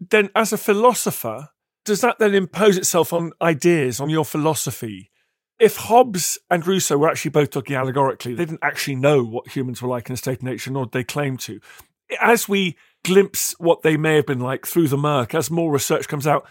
then 0.00 0.30
as 0.34 0.52
a 0.52 0.56
philosopher, 0.56 1.50
does 1.84 2.00
that 2.00 2.18
then 2.18 2.34
impose 2.34 2.78
itself 2.78 3.12
on 3.12 3.32
ideas, 3.42 4.00
on 4.00 4.08
your 4.08 4.24
philosophy? 4.24 5.10
If 5.58 5.76
Hobbes 5.76 6.38
and 6.50 6.66
Rousseau 6.66 6.96
were 6.96 7.10
actually 7.10 7.32
both 7.32 7.50
talking 7.50 7.76
allegorically, 7.76 8.34
they 8.34 8.46
didn't 8.46 8.60
actually 8.62 8.96
know 8.96 9.22
what 9.22 9.48
humans 9.48 9.82
were 9.82 9.88
like 9.88 10.08
in 10.08 10.14
a 10.14 10.16
state 10.16 10.38
of 10.38 10.42
nature, 10.42 10.70
nor 10.70 10.86
did 10.86 10.92
they 10.92 11.04
claim 11.04 11.36
to. 11.38 11.60
As 12.20 12.48
we 12.48 12.76
glimpse 13.04 13.54
what 13.58 13.82
they 13.82 13.96
may 13.96 14.16
have 14.16 14.26
been 14.26 14.40
like 14.40 14.66
through 14.66 14.88
the 14.88 14.96
murk, 14.96 15.34
as 15.34 15.50
more 15.50 15.70
research 15.70 16.08
comes 16.08 16.26
out, 16.26 16.48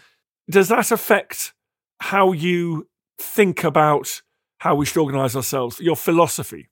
does 0.48 0.68
that 0.68 0.92
affect 0.92 1.52
how 2.00 2.32
you 2.32 2.88
think 3.20 3.64
about 3.64 4.22
how 4.58 4.74
we 4.74 4.86
should 4.86 5.00
organize 5.00 5.36
ourselves, 5.36 5.80
your 5.80 5.96
philosophy? 5.96 6.68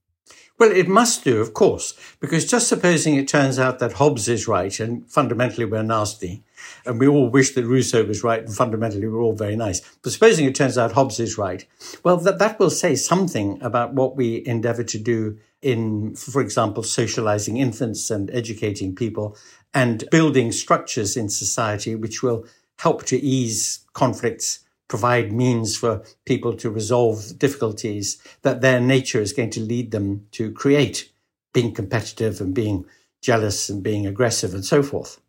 Well, 0.58 0.72
it 0.72 0.88
must 0.88 1.22
do, 1.22 1.40
of 1.40 1.54
course, 1.54 1.94
because 2.18 2.44
just 2.44 2.66
supposing 2.66 3.14
it 3.14 3.28
turns 3.28 3.60
out 3.60 3.78
that 3.78 3.92
Hobbes 3.92 4.28
is 4.28 4.48
right 4.48 4.78
and 4.80 5.08
fundamentally 5.08 5.64
we're 5.64 5.84
nasty, 5.84 6.42
and 6.84 6.98
we 6.98 7.06
all 7.06 7.30
wish 7.30 7.54
that 7.54 7.64
Rousseau 7.64 8.04
was 8.04 8.24
right 8.24 8.40
and 8.40 8.52
fundamentally 8.52 9.06
we're 9.06 9.22
all 9.22 9.36
very 9.36 9.54
nice. 9.54 9.80
But 10.02 10.10
supposing 10.10 10.46
it 10.46 10.56
turns 10.56 10.76
out 10.76 10.92
Hobbes 10.92 11.20
is 11.20 11.38
right, 11.38 11.64
well, 12.02 12.16
that, 12.16 12.40
that 12.40 12.58
will 12.58 12.70
say 12.70 12.96
something 12.96 13.62
about 13.62 13.94
what 13.94 14.16
we 14.16 14.44
endeavor 14.46 14.82
to 14.82 14.98
do 14.98 15.38
in, 15.62 16.16
for 16.16 16.40
example, 16.40 16.82
socializing 16.82 17.58
infants 17.58 18.10
and 18.10 18.28
educating 18.32 18.96
people 18.96 19.36
and 19.72 20.04
building 20.10 20.50
structures 20.50 21.16
in 21.16 21.28
society 21.28 21.94
which 21.94 22.20
will 22.20 22.44
help 22.78 23.04
to 23.04 23.16
ease 23.16 23.86
conflicts 23.92 24.64
provide 24.88 25.32
means 25.32 25.76
for 25.76 26.02
people 26.24 26.54
to 26.56 26.70
resolve 26.70 27.38
difficulties 27.38 28.20
that 28.42 28.60
their 28.60 28.80
nature 28.80 29.20
is 29.20 29.32
going 29.32 29.50
to 29.50 29.60
lead 29.60 29.90
them 29.90 30.26
to 30.32 30.50
create, 30.52 31.12
being 31.52 31.72
competitive 31.72 32.40
and 32.40 32.54
being 32.54 32.84
jealous 33.20 33.68
and 33.68 33.82
being 33.82 34.06
aggressive 34.06 34.54
and 34.54 34.64
so 34.64 34.82
forth. 34.82 35.20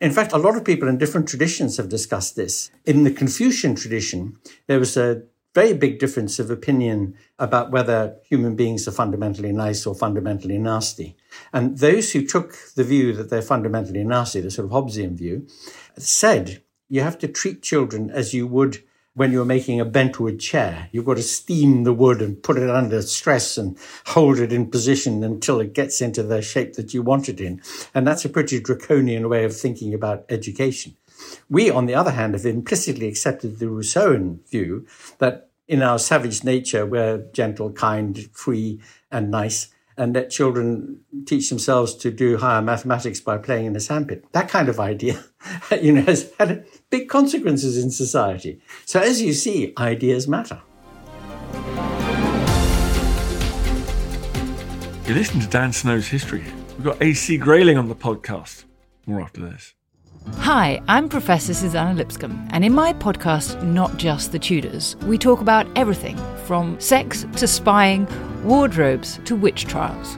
In 0.00 0.12
fact, 0.12 0.32
a 0.32 0.38
lot 0.38 0.56
of 0.56 0.64
people 0.64 0.88
in 0.88 0.98
different 0.98 1.28
traditions 1.28 1.76
have 1.76 1.88
discussed 1.88 2.36
this. 2.36 2.70
In 2.84 3.02
the 3.02 3.10
Confucian 3.10 3.74
tradition, 3.74 4.38
there 4.68 4.78
was 4.78 4.96
a 4.96 5.22
very 5.54 5.72
big 5.72 5.98
difference 5.98 6.38
of 6.38 6.50
opinion 6.50 7.16
about 7.38 7.72
whether 7.72 8.16
human 8.22 8.54
beings 8.54 8.86
are 8.86 8.92
fundamentally 8.92 9.50
nice 9.50 9.86
or 9.86 9.94
fundamentally 9.94 10.56
nasty. 10.56 11.16
And 11.52 11.78
those 11.78 12.12
who 12.12 12.24
took 12.24 12.54
the 12.76 12.84
view 12.84 13.12
that 13.14 13.28
they're 13.28 13.42
fundamentally 13.42 14.04
nasty, 14.04 14.40
the 14.40 14.52
sort 14.52 14.66
of 14.66 14.72
Hobbesian 14.72 15.14
view, 15.16 15.48
said 15.96 16.62
you 16.88 17.02
have 17.02 17.18
to 17.18 17.28
treat 17.28 17.62
children 17.62 18.10
as 18.10 18.34
you 18.34 18.46
would 18.46 18.82
when 19.14 19.32
you're 19.32 19.44
making 19.44 19.80
a 19.80 19.84
bentwood 19.84 20.38
chair. 20.38 20.88
You've 20.92 21.04
got 21.04 21.16
to 21.16 21.22
steam 21.22 21.82
the 21.82 21.92
wood 21.92 22.22
and 22.22 22.40
put 22.40 22.56
it 22.56 22.70
under 22.70 23.02
stress 23.02 23.58
and 23.58 23.76
hold 24.06 24.38
it 24.38 24.52
in 24.52 24.70
position 24.70 25.24
until 25.24 25.60
it 25.60 25.72
gets 25.72 26.00
into 26.00 26.22
the 26.22 26.40
shape 26.40 26.74
that 26.74 26.94
you 26.94 27.02
want 27.02 27.28
it 27.28 27.40
in. 27.40 27.60
And 27.92 28.06
that's 28.06 28.24
a 28.24 28.28
pretty 28.28 28.60
draconian 28.60 29.28
way 29.28 29.44
of 29.44 29.56
thinking 29.56 29.92
about 29.92 30.24
education. 30.28 30.96
We, 31.50 31.68
on 31.68 31.86
the 31.86 31.96
other 31.96 32.12
hand, 32.12 32.34
have 32.34 32.46
implicitly 32.46 33.08
accepted 33.08 33.58
the 33.58 33.66
Rousseauan 33.66 34.48
view 34.48 34.86
that 35.18 35.50
in 35.66 35.82
our 35.82 35.98
savage 35.98 36.44
nature, 36.44 36.86
we're 36.86 37.18
gentle, 37.32 37.72
kind, 37.72 38.30
free, 38.32 38.80
and 39.10 39.32
nice 39.32 39.68
and 39.98 40.14
let 40.14 40.30
children 40.30 41.00
teach 41.26 41.50
themselves 41.50 41.94
to 41.96 42.10
do 42.10 42.38
higher 42.38 42.62
mathematics 42.62 43.20
by 43.20 43.36
playing 43.36 43.66
in 43.66 43.76
a 43.76 43.80
sandpit. 43.80 44.24
That 44.32 44.48
kind 44.48 44.68
of 44.68 44.78
idea, 44.78 45.22
you 45.82 45.92
know, 45.92 46.02
has 46.02 46.32
had 46.38 46.64
big 46.88 47.08
consequences 47.08 47.82
in 47.82 47.90
society. 47.90 48.60
So 48.86 49.00
as 49.00 49.20
you 49.20 49.32
see, 49.32 49.74
ideas 49.76 50.28
matter. 50.28 50.62
You 55.06 55.14
listen 55.14 55.40
to 55.40 55.48
Dan 55.48 55.72
Snow's 55.72 56.06
history. 56.06 56.44
We've 56.76 56.84
got 56.84 57.02
AC 57.02 57.36
Grayling 57.38 57.76
on 57.76 57.88
the 57.88 57.96
podcast. 57.96 58.64
More 59.06 59.20
after 59.20 59.40
this. 59.40 59.74
Hi, 60.36 60.80
I'm 60.86 61.08
Professor 61.08 61.54
Suzannah 61.54 61.94
Lipscomb, 61.94 62.46
and 62.50 62.64
in 62.64 62.74
my 62.74 62.92
podcast, 62.92 63.62
Not 63.62 63.96
Just 63.96 64.30
the 64.30 64.38
Tudors, 64.38 64.94
we 65.04 65.16
talk 65.16 65.40
about 65.40 65.66
everything 65.74 66.16
from 66.44 66.78
sex 66.78 67.26
to 67.36 67.46
spying, 67.46 68.06
wardrobes 68.48 69.20
to 69.26 69.36
witch 69.36 69.66
trials. 69.66 70.16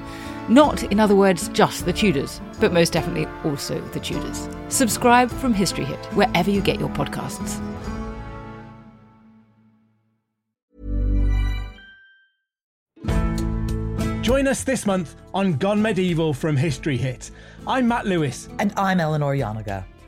Not, 0.48 0.84
in 0.84 0.98
other 0.98 1.14
words, 1.14 1.48
just 1.48 1.84
the 1.84 1.92
Tudors, 1.92 2.40
but 2.60 2.72
most 2.72 2.92
definitely 2.92 3.26
also 3.44 3.80
the 3.88 4.00
Tudors. 4.00 4.48
Subscribe 4.68 5.30
from 5.30 5.52
History 5.52 5.84
Hit, 5.84 5.98
wherever 6.14 6.50
you 6.50 6.60
get 6.60 6.80
your 6.80 6.88
podcasts. 6.90 7.60
Join 14.22 14.46
us 14.46 14.62
this 14.62 14.86
month 14.86 15.16
on 15.34 15.54
Gone 15.54 15.82
Medieval 15.82 16.32
from 16.32 16.56
History 16.56 16.96
Hit. 16.96 17.32
I'm 17.66 17.88
Matt 17.88 18.06
Lewis. 18.06 18.48
And 18.60 18.72
I'm 18.76 19.00
Eleanor 19.00 19.34
Janega. 19.34 19.84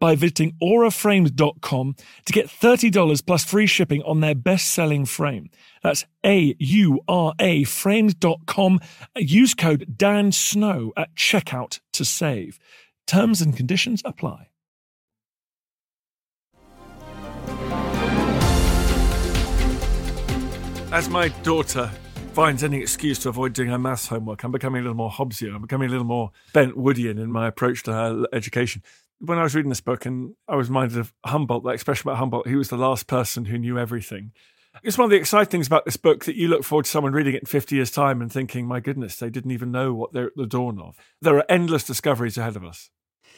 by 0.00 0.16
visiting 0.16 0.56
auraframes.com 0.60 1.94
to 2.24 2.32
get 2.32 2.48
$30 2.48 3.26
plus 3.26 3.44
free 3.44 3.66
shipping 3.66 4.02
on 4.02 4.20
their 4.20 4.34
best 4.34 4.68
selling 4.68 5.04
frame. 5.04 5.50
That's 5.82 6.04
A 6.24 6.56
U 6.58 7.00
R 7.06 7.34
A 7.38 7.64
frames.com. 7.64 8.80
Use 9.16 9.54
code 9.54 9.94
Dan 9.96 10.32
Snow 10.32 10.92
at 10.96 11.14
checkout 11.14 11.78
to 11.92 12.04
save. 12.04 12.58
Terms 13.06 13.40
and 13.40 13.56
conditions 13.56 14.02
apply. 14.04 14.48
As 20.92 21.08
my 21.08 21.28
daughter 21.44 21.88
finds 22.32 22.64
any 22.64 22.80
excuse 22.80 23.18
to 23.20 23.28
avoid 23.28 23.52
doing 23.52 23.68
her 23.68 23.78
maths 23.78 24.08
homework, 24.08 24.42
I'm 24.42 24.50
becoming 24.50 24.80
a 24.80 24.82
little 24.82 24.96
more 24.96 25.10
Hobbesian. 25.10 25.54
I'm 25.54 25.62
becoming 25.62 25.88
a 25.88 25.90
little 25.90 26.06
more 26.06 26.32
Bent 26.52 26.76
Woodian 26.76 27.20
in 27.20 27.30
my 27.30 27.46
approach 27.46 27.84
to 27.84 27.92
her 27.92 28.24
education. 28.32 28.82
When 29.20 29.38
I 29.38 29.42
was 29.42 29.54
reading 29.54 29.68
this 29.68 29.80
book 29.80 30.06
and 30.06 30.34
I 30.48 30.56
was 30.56 30.68
reminded 30.68 30.98
of 30.98 31.12
Humboldt, 31.26 31.64
that 31.64 31.70
expression 31.70 32.08
about 32.08 32.18
Humboldt, 32.18 32.48
he 32.48 32.56
was 32.56 32.68
the 32.70 32.76
last 32.76 33.06
person 33.06 33.44
who 33.44 33.58
knew 33.58 33.78
everything. 33.78 34.32
It's 34.82 34.96
one 34.96 35.04
of 35.04 35.10
the 35.10 35.16
exciting 35.16 35.50
things 35.50 35.66
about 35.66 35.84
this 35.84 35.96
book 35.96 36.24
that 36.24 36.36
you 36.36 36.48
look 36.48 36.64
forward 36.64 36.84
to 36.84 36.90
someone 36.90 37.12
reading 37.12 37.34
it 37.34 37.42
in 37.42 37.46
50 37.46 37.74
years' 37.74 37.90
time 37.90 38.22
and 38.22 38.32
thinking, 38.32 38.66
my 38.66 38.80
goodness, 38.80 39.16
they 39.16 39.28
didn't 39.28 39.50
even 39.50 39.70
know 39.70 39.92
what 39.92 40.12
they're 40.12 40.28
at 40.28 40.36
the 40.36 40.46
dawn 40.46 40.80
of. 40.80 40.96
There 41.20 41.36
are 41.36 41.44
endless 41.50 41.84
discoveries 41.84 42.38
ahead 42.38 42.56
of 42.56 42.64
us. 42.64 42.90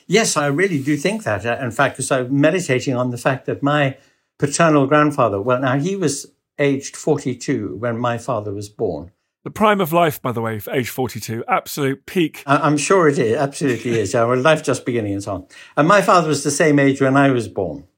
Yes, 0.07 0.37
I 0.37 0.47
really 0.47 0.83
do 0.83 0.97
think 0.97 1.25
that. 1.25 1.47
Uh, 1.47 1.59
in 1.61 1.71
fact, 1.71 1.97
because 1.97 2.11
I'm 2.11 2.41
meditating 2.41 2.95
on 2.95 3.11
the 3.11 3.19
fact 3.19 3.47
that 3.47 3.63
my 3.63 3.97
paternal 4.39 4.87
grandfather, 4.87 5.41
well, 5.41 5.61
now 5.61 5.79
he 5.79 5.97
was 5.97 6.27
aged 6.59 6.97
42 6.97 7.77
when 7.77 7.99
my 7.99 8.19
father 8.19 8.53
was 8.53 8.69
born. 8.69 9.11
The 9.45 9.51
prime 9.51 9.81
of 9.81 9.93
life, 9.93 10.23
by 10.23 10.31
the 10.31 10.41
way, 10.41 10.61
for 10.61 10.73
age 10.73 10.89
42, 10.89 11.45
absolute 11.49 12.07
peak. 12.07 12.45
I'm 12.47 12.77
sure 12.77 13.09
it 13.09 13.19
is, 13.19 13.37
absolutely 13.37 13.99
is. 13.99 14.15
Our 14.15 14.37
life 14.37 14.63
just 14.63 14.87
beginning 14.87 15.15
and 15.15 15.23
so 15.23 15.33
on. 15.35 15.47
And 15.77 15.89
my 15.89 16.01
father 16.01 16.29
was 16.29 16.45
the 16.45 16.51
same 16.53 16.79
age 16.79 17.01
when 17.01 17.17
I 17.17 17.31
was 17.31 17.49
born. 17.49 17.89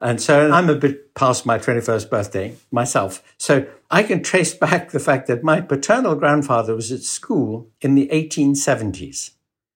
And 0.00 0.20
so 0.20 0.50
I'm 0.52 0.70
a 0.70 0.76
bit 0.76 1.14
past 1.14 1.44
my 1.44 1.58
21st 1.58 2.08
birthday 2.08 2.56
myself. 2.70 3.22
So 3.36 3.66
I 3.90 4.04
can 4.04 4.22
trace 4.22 4.54
back 4.54 4.90
the 4.90 5.00
fact 5.00 5.26
that 5.26 5.42
my 5.42 5.60
paternal 5.60 6.14
grandfather 6.14 6.74
was 6.74 6.92
at 6.92 7.02
school 7.02 7.68
in 7.80 7.96
the 7.96 8.08
1870s. 8.08 9.30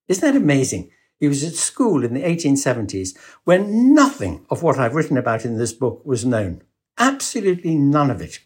Isn't 0.06 0.32
that 0.32 0.40
amazing? 0.40 0.90
He 1.18 1.26
was 1.26 1.42
at 1.42 1.54
school 1.54 2.04
in 2.04 2.14
the 2.14 2.22
1870s 2.22 3.16
when 3.44 3.94
nothing 3.94 4.46
of 4.48 4.62
what 4.62 4.78
I've 4.78 4.94
written 4.94 5.16
about 5.16 5.44
in 5.44 5.58
this 5.58 5.72
book 5.72 6.04
was 6.04 6.24
known. 6.24 6.62
Absolutely 6.98 7.74
none 7.74 8.10
of 8.10 8.20
it. 8.20 8.40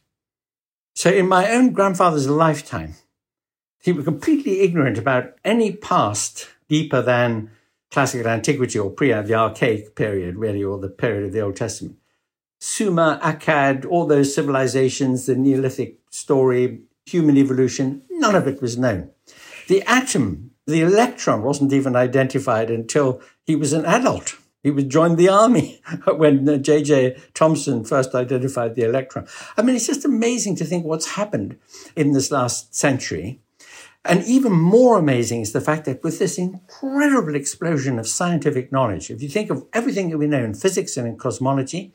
So 0.95 1.11
in 1.11 1.29
my 1.29 1.51
own 1.51 1.73
grandfather's 1.73 2.29
lifetime, 2.29 2.95
he 3.83 3.93
was 3.93 4.05
completely 4.05 4.61
ignorant 4.61 4.99
about 4.99 5.33
any 5.45 5.73
past 5.73 6.49
deeper 6.69 7.01
than 7.01 7.51
classical 7.91 8.29
antiquity 8.31 8.79
or 8.79 8.91
pre 8.91 9.09
the 9.09 9.35
archaic 9.35 9.95
period, 9.95 10.37
really, 10.37 10.63
or 10.63 10.79
the 10.79 10.89
period 10.89 11.25
of 11.25 11.33
the 11.33 11.41
Old 11.41 11.57
Testament. 11.57 11.97
Sumer, 12.59 13.19
Akkad, 13.23 13.87
all 13.87 14.07
those 14.07 14.35
civilizations, 14.35 15.27
the 15.27 15.35
Neolithic 15.35 15.97
story, 16.11 16.81
human 17.07 17.39
evolution, 17.39 18.03
none 18.11 18.35
of 18.35 18.47
it 18.47 18.61
was 18.61 18.77
known. 18.77 19.11
The 19.69 19.83
atom, 19.83 20.51
the 20.67 20.83
electron 20.83 21.43
wasn't 21.43 21.73
even 21.73 21.97
identified 21.97 22.71
until 22.71 23.23
he 23.45 23.57
was 23.57 23.73
an 23.73 23.87
adult. 23.87 24.37
He 24.63 24.71
was 24.71 24.85
joined 24.85 25.17
the 25.17 25.29
army 25.29 25.81
when 26.17 26.49
uh, 26.49 26.57
J.J. 26.59 27.17
Thomson 27.35 27.85
first 27.85 28.15
identified 28.15 28.75
the 28.75 28.83
electron. 28.83 29.27
I 29.57 29.63
mean, 29.63 29.77
it's 29.77 29.87
just 29.87 30.05
amazing 30.05 30.57
to 30.57 30.65
think 30.65 30.85
what's 30.85 31.13
happened 31.13 31.59
in 31.97 32.13
this 32.13 32.31
last 32.31 32.75
century. 32.75 33.41
And 34.05 34.25
even 34.25 34.53
more 34.53 34.99
amazing 34.99 35.43
is 35.43 35.53
the 35.53 35.61
fact 35.61 35.85
that 35.85 36.03
with 36.03 36.19
this 36.19 36.39
incredible 36.39 37.35
explosion 37.35 37.99
of 37.99 38.07
scientific 38.07 38.73
knowledge, 38.73 39.11
if 39.11 39.23
you 39.23 39.29
think 39.29 39.51
of 39.51 39.67
everything 39.73 40.11
that 40.11 40.19
we 40.19 40.27
know 40.27 40.43
in 40.43 40.55
physics 40.55 40.97
and 40.97 41.07
in 41.07 41.17
cosmology, 41.17 41.93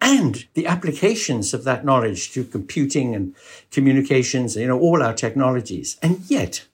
and 0.00 0.46
the 0.54 0.66
applications 0.66 1.54
of 1.54 1.64
that 1.64 1.84
knowledge 1.84 2.32
to 2.32 2.44
computing 2.44 3.14
and 3.14 3.34
communications, 3.70 4.56
you 4.56 4.66
know, 4.66 4.78
all 4.78 5.02
our 5.02 5.14
technologies. 5.14 5.96
And 6.02 6.20
yet, 6.28 6.66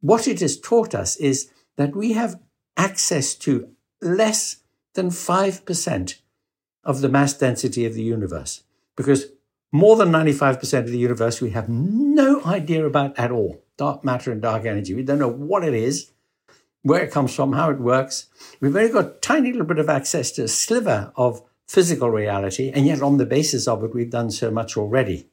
what 0.00 0.28
it 0.28 0.40
has 0.40 0.60
taught 0.60 0.94
us 0.94 1.16
is 1.16 1.50
that 1.76 1.96
we 1.96 2.12
have 2.12 2.38
access 2.76 3.34
to 3.36 3.70
less 4.00 4.56
than 4.96 5.10
5% 5.10 6.14
of 6.84 7.00
the 7.00 7.08
mass 7.08 7.34
density 7.34 7.86
of 7.86 7.94
the 7.94 8.02
universe. 8.02 8.64
Because 8.96 9.26
more 9.72 9.96
than 9.96 10.10
95% 10.10 10.78
of 10.80 10.88
the 10.88 10.98
universe 10.98 11.40
we 11.40 11.50
have 11.50 11.68
no 11.68 12.42
idea 12.44 12.84
about 12.84 13.18
at 13.18 13.30
all. 13.30 13.62
Dark 13.76 14.04
matter 14.04 14.32
and 14.32 14.42
dark 14.42 14.64
energy. 14.64 14.94
We 14.94 15.02
don't 15.02 15.18
know 15.18 15.28
what 15.28 15.64
it 15.64 15.74
is, 15.74 16.12
where 16.82 17.02
it 17.02 17.10
comes 17.12 17.34
from, 17.34 17.52
how 17.52 17.70
it 17.70 17.80
works. 17.80 18.26
We've 18.60 18.74
only 18.74 18.90
got 18.90 19.04
a 19.04 19.18
tiny 19.20 19.52
little 19.52 19.66
bit 19.66 19.78
of 19.78 19.88
access 19.88 20.30
to 20.32 20.44
a 20.44 20.48
sliver 20.48 21.12
of 21.16 21.42
physical 21.68 22.10
reality, 22.10 22.70
and 22.72 22.86
yet 22.86 23.02
on 23.02 23.16
the 23.16 23.26
basis 23.26 23.66
of 23.66 23.82
it, 23.82 23.94
we've 23.94 24.10
done 24.10 24.30
so 24.30 24.50
much 24.50 24.76
already. 24.76 25.28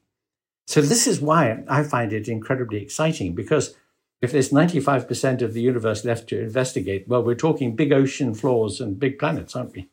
So 0.66 0.82
this 0.82 1.08
is 1.08 1.22
why 1.22 1.64
I 1.68 1.84
find 1.84 2.12
it 2.12 2.28
incredibly 2.28 2.82
exciting 2.82 3.36
because 3.36 3.76
if 4.24 4.32
there's 4.32 4.52
95% 4.52 5.42
of 5.42 5.54
the 5.54 5.62
universe 5.62 6.06
left 6.06 6.30
to 6.30 6.40
investigate, 6.40 7.08
well, 7.08 7.24
we're 7.24 7.36
talking 7.36 7.76
big 7.76 7.92
ocean 7.92 8.34
floors 8.34 8.80
and 8.80 8.98
big 8.98 9.20
planets, 9.20 9.56
aren't 9.56 9.74
we? 9.74 9.90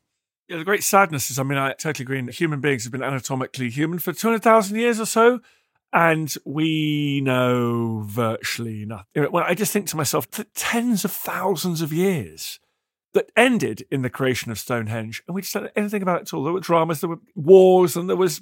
Yeah, 0.48 0.58
the 0.58 0.64
great 0.64 0.84
sadness 0.84 1.30
is, 1.30 1.38
I 1.38 1.42
mean, 1.42 1.58
I 1.58 1.72
totally 1.72 2.04
agree. 2.04 2.32
Human 2.32 2.60
beings 2.60 2.84
have 2.84 2.92
been 2.92 3.02
anatomically 3.02 3.70
human 3.70 3.98
for 3.98 4.12
200,000 4.12 4.76
years 4.76 5.00
or 5.00 5.06
so, 5.06 5.40
and 5.92 6.34
we 6.44 7.20
know 7.24 8.02
virtually 8.06 8.84
nothing. 8.84 9.30
Well, 9.30 9.44
I 9.46 9.54
just 9.54 9.72
think 9.72 9.86
to 9.88 9.96
myself, 9.96 10.28
tens 10.54 11.04
of 11.04 11.12
thousands 11.12 11.82
of 11.82 11.92
years 11.92 12.60
that 13.14 13.30
ended 13.36 13.84
in 13.90 14.02
the 14.02 14.10
creation 14.10 14.52
of 14.52 14.58
Stonehenge, 14.58 15.22
and 15.26 15.34
we 15.34 15.42
just 15.42 15.52
don't 15.54 15.64
know 15.64 15.70
anything 15.74 16.02
about 16.02 16.18
it 16.18 16.22
at 16.22 16.34
all. 16.34 16.44
There 16.44 16.52
were 16.52 16.60
dramas, 16.60 17.00
there 17.00 17.10
were 17.10 17.20
wars, 17.34 17.96
and 17.96 18.08
there 18.08 18.16
was 18.16 18.40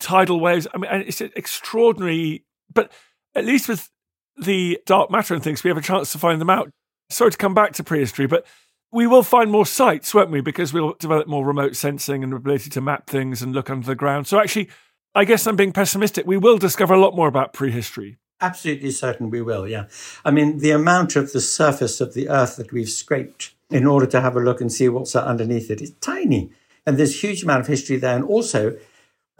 tidal 0.00 0.40
waves. 0.40 0.66
I 0.72 0.78
mean, 0.78 0.90
it's 1.06 1.20
extraordinary, 1.20 2.44
but 2.72 2.90
at 3.34 3.44
least 3.44 3.68
with 3.68 3.90
the 4.40 4.80
dark 4.86 5.10
matter 5.10 5.34
and 5.34 5.42
things, 5.42 5.64
we 5.64 5.68
have 5.68 5.78
a 5.78 5.82
chance 5.82 6.12
to 6.12 6.18
find 6.18 6.40
them 6.40 6.50
out. 6.50 6.70
Sorry 7.10 7.30
to 7.30 7.36
come 7.36 7.54
back 7.54 7.72
to 7.74 7.84
prehistory, 7.84 8.26
but 8.26 8.46
we 8.92 9.06
will 9.06 9.22
find 9.22 9.50
more 9.50 9.66
sites, 9.66 10.14
won't 10.14 10.30
we? 10.30 10.40
Because 10.40 10.72
we'll 10.72 10.94
develop 10.94 11.26
more 11.26 11.44
remote 11.44 11.76
sensing 11.76 12.24
and 12.24 12.32
ability 12.32 12.70
to 12.70 12.80
map 12.80 13.06
things 13.06 13.42
and 13.42 13.54
look 13.54 13.70
under 13.70 13.86
the 13.86 13.94
ground. 13.94 14.26
So 14.26 14.38
actually, 14.38 14.68
I 15.14 15.24
guess 15.24 15.46
I'm 15.46 15.56
being 15.56 15.72
pessimistic. 15.72 16.26
We 16.26 16.36
will 16.36 16.58
discover 16.58 16.94
a 16.94 17.00
lot 17.00 17.16
more 17.16 17.28
about 17.28 17.52
prehistory. 17.52 18.18
Absolutely 18.40 18.92
certain 18.92 19.30
we 19.30 19.42
will, 19.42 19.66
yeah. 19.66 19.86
I 20.24 20.30
mean, 20.30 20.58
the 20.58 20.70
amount 20.70 21.16
of 21.16 21.32
the 21.32 21.40
surface 21.40 22.00
of 22.00 22.14
the 22.14 22.28
earth 22.28 22.56
that 22.56 22.72
we've 22.72 22.88
scraped 22.88 23.52
in 23.70 23.84
order 23.84 24.06
to 24.06 24.20
have 24.20 24.36
a 24.36 24.40
look 24.40 24.60
and 24.60 24.72
see 24.72 24.88
what's 24.88 25.16
underneath 25.16 25.70
it 25.70 25.82
is 25.82 25.92
tiny. 26.00 26.50
And 26.86 26.96
there's 26.96 27.14
a 27.14 27.26
huge 27.26 27.42
amount 27.42 27.62
of 27.62 27.66
history 27.66 27.96
there. 27.96 28.14
And 28.14 28.24
also, 28.24 28.78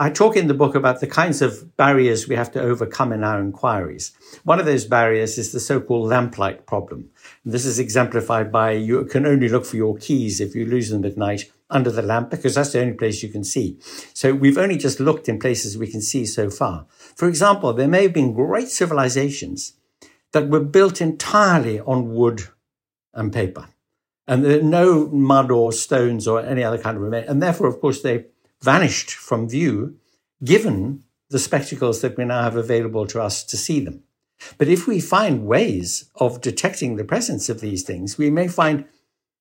I 0.00 0.10
talk 0.10 0.36
in 0.36 0.46
the 0.46 0.54
book 0.54 0.76
about 0.76 1.00
the 1.00 1.08
kinds 1.08 1.42
of 1.42 1.76
barriers 1.76 2.28
we 2.28 2.36
have 2.36 2.52
to 2.52 2.62
overcome 2.62 3.12
in 3.12 3.24
our 3.24 3.40
inquiries. 3.40 4.12
One 4.44 4.60
of 4.60 4.66
those 4.66 4.84
barriers 4.84 5.38
is 5.38 5.50
the 5.50 5.58
so-called 5.58 6.08
lamplight 6.08 6.66
problem. 6.66 7.10
And 7.42 7.52
this 7.52 7.64
is 7.64 7.80
exemplified 7.80 8.52
by 8.52 8.72
you 8.72 9.04
can 9.06 9.26
only 9.26 9.48
look 9.48 9.66
for 9.66 9.74
your 9.74 9.96
keys 9.96 10.40
if 10.40 10.54
you 10.54 10.66
lose 10.66 10.90
them 10.90 11.04
at 11.04 11.16
night 11.16 11.50
under 11.68 11.90
the 11.90 12.02
lamp 12.02 12.30
because 12.30 12.54
that's 12.54 12.72
the 12.72 12.80
only 12.80 12.92
place 12.92 13.24
you 13.24 13.28
can 13.28 13.42
see. 13.42 13.76
So 14.14 14.32
we've 14.32 14.56
only 14.56 14.76
just 14.76 15.00
looked 15.00 15.28
in 15.28 15.40
places 15.40 15.76
we 15.76 15.90
can 15.90 16.00
see 16.00 16.26
so 16.26 16.48
far. 16.48 16.86
For 17.16 17.26
example, 17.26 17.72
there 17.72 17.88
may 17.88 18.04
have 18.04 18.12
been 18.12 18.34
great 18.34 18.68
civilizations 18.68 19.72
that 20.30 20.48
were 20.48 20.60
built 20.60 21.00
entirely 21.00 21.80
on 21.80 22.14
wood 22.14 22.44
and 23.14 23.32
paper. 23.32 23.66
And 24.28 24.44
there 24.44 24.60
are 24.60 24.62
no 24.62 25.08
mud 25.08 25.50
or 25.50 25.72
stones 25.72 26.28
or 26.28 26.40
any 26.40 26.62
other 26.62 26.78
kind 26.78 26.96
of 26.96 27.02
remain. 27.02 27.24
And 27.24 27.42
therefore, 27.42 27.66
of 27.66 27.80
course, 27.80 28.02
they 28.02 28.26
vanished 28.62 29.10
from 29.10 29.48
view, 29.48 29.96
given 30.44 31.04
the 31.30 31.38
spectacles 31.38 32.00
that 32.00 32.16
we 32.16 32.24
now 32.24 32.42
have 32.42 32.56
available 32.56 33.06
to 33.06 33.20
us 33.20 33.44
to 33.44 33.56
see 33.56 33.80
them. 33.80 34.02
But 34.56 34.68
if 34.68 34.86
we 34.86 35.00
find 35.00 35.46
ways 35.46 36.10
of 36.14 36.40
detecting 36.40 36.96
the 36.96 37.04
presence 37.04 37.48
of 37.48 37.60
these 37.60 37.82
things, 37.82 38.16
we 38.16 38.30
may 38.30 38.48
find 38.48 38.84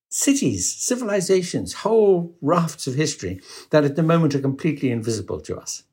cities, 0.10 0.72
civilizations, 0.74 1.74
whole 1.74 2.36
rafts 2.42 2.88
of 2.88 2.96
history 2.96 3.40
that 3.70 3.84
at 3.84 3.96
the 3.96 4.04
moment 4.04 4.34
are 4.36 4.40
completely 4.40 4.92
invisible 4.92 5.40
to 5.42 5.58
us. 5.58 5.84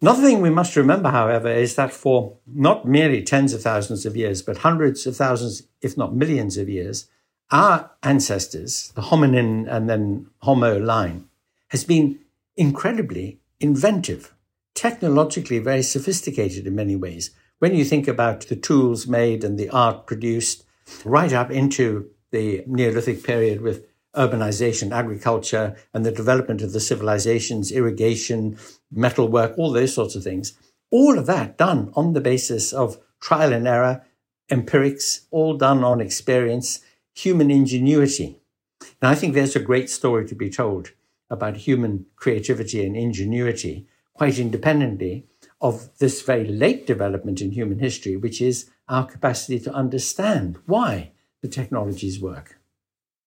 Another 0.00 0.22
thing 0.22 0.40
we 0.40 0.50
must 0.50 0.76
remember, 0.76 1.10
however, 1.10 1.48
is 1.48 1.74
that 1.74 1.92
for 1.92 2.36
not 2.46 2.86
merely 2.86 3.22
tens 3.22 3.52
of 3.52 3.62
thousands 3.62 4.06
of 4.06 4.16
years, 4.16 4.42
but 4.42 4.58
hundreds 4.58 5.06
of 5.06 5.16
thousands, 5.16 5.64
if 5.82 5.96
not 5.96 6.14
millions 6.14 6.56
of 6.56 6.68
years, 6.68 7.08
our 7.50 7.90
ancestors, 8.02 8.92
the 8.94 9.02
hominin 9.02 9.66
and 9.68 9.90
then 9.90 10.28
Homo 10.42 10.78
line, 10.78 11.27
has 11.68 11.84
been 11.84 12.18
incredibly 12.56 13.40
inventive, 13.60 14.34
technologically 14.74 15.58
very 15.58 15.82
sophisticated 15.82 16.66
in 16.66 16.74
many 16.74 16.96
ways. 16.96 17.30
When 17.58 17.74
you 17.74 17.84
think 17.84 18.06
about 18.06 18.42
the 18.42 18.56
tools 18.56 19.06
made 19.06 19.42
and 19.44 19.58
the 19.58 19.70
art 19.70 20.06
produced, 20.06 20.64
right 21.04 21.32
up 21.32 21.50
into 21.50 22.10
the 22.30 22.62
Neolithic 22.66 23.24
period 23.24 23.60
with 23.60 23.86
urbanization, 24.14 24.92
agriculture, 24.92 25.76
and 25.92 26.04
the 26.04 26.12
development 26.12 26.62
of 26.62 26.72
the 26.72 26.80
civilizations, 26.80 27.70
irrigation, 27.72 28.58
metalwork, 28.90 29.56
all 29.58 29.72
those 29.72 29.94
sorts 29.94 30.14
of 30.14 30.24
things. 30.24 30.54
All 30.90 31.18
of 31.18 31.26
that 31.26 31.58
done 31.58 31.92
on 31.94 32.14
the 32.14 32.20
basis 32.20 32.72
of 32.72 32.98
trial 33.20 33.52
and 33.52 33.68
error, 33.68 34.04
empirics, 34.50 35.26
all 35.30 35.56
done 35.56 35.84
on 35.84 36.00
experience, 36.00 36.80
human 37.14 37.50
ingenuity. 37.50 38.40
And 38.80 39.10
I 39.10 39.14
think 39.14 39.34
there's 39.34 39.56
a 39.56 39.60
great 39.60 39.90
story 39.90 40.26
to 40.28 40.34
be 40.34 40.48
told 40.48 40.92
about 41.30 41.56
human 41.56 42.06
creativity 42.16 42.84
and 42.84 42.96
ingenuity, 42.96 43.86
quite 44.14 44.38
independently 44.38 45.26
of 45.60 45.96
this 45.98 46.22
very 46.22 46.46
late 46.46 46.86
development 46.86 47.40
in 47.40 47.50
human 47.50 47.78
history, 47.78 48.16
which 48.16 48.40
is 48.40 48.70
our 48.88 49.06
capacity 49.06 49.58
to 49.58 49.72
understand 49.72 50.58
why 50.66 51.12
the 51.42 51.48
technologies 51.48 52.20
work. 52.20 52.58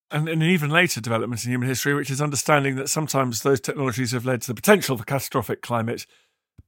And, 0.09 0.27
an 0.27 0.41
even 0.41 0.69
later 0.69 0.99
development 0.99 1.45
in 1.45 1.51
human 1.51 1.69
history, 1.69 1.93
which 1.93 2.09
is 2.09 2.21
understanding 2.21 2.75
that 2.75 2.89
sometimes 2.89 3.43
those 3.43 3.61
technologies 3.61 4.11
have 4.11 4.25
led 4.25 4.41
to 4.41 4.47
the 4.47 4.53
potential 4.53 4.97
for 4.97 5.05
catastrophic 5.05 5.61
climate 5.61 6.05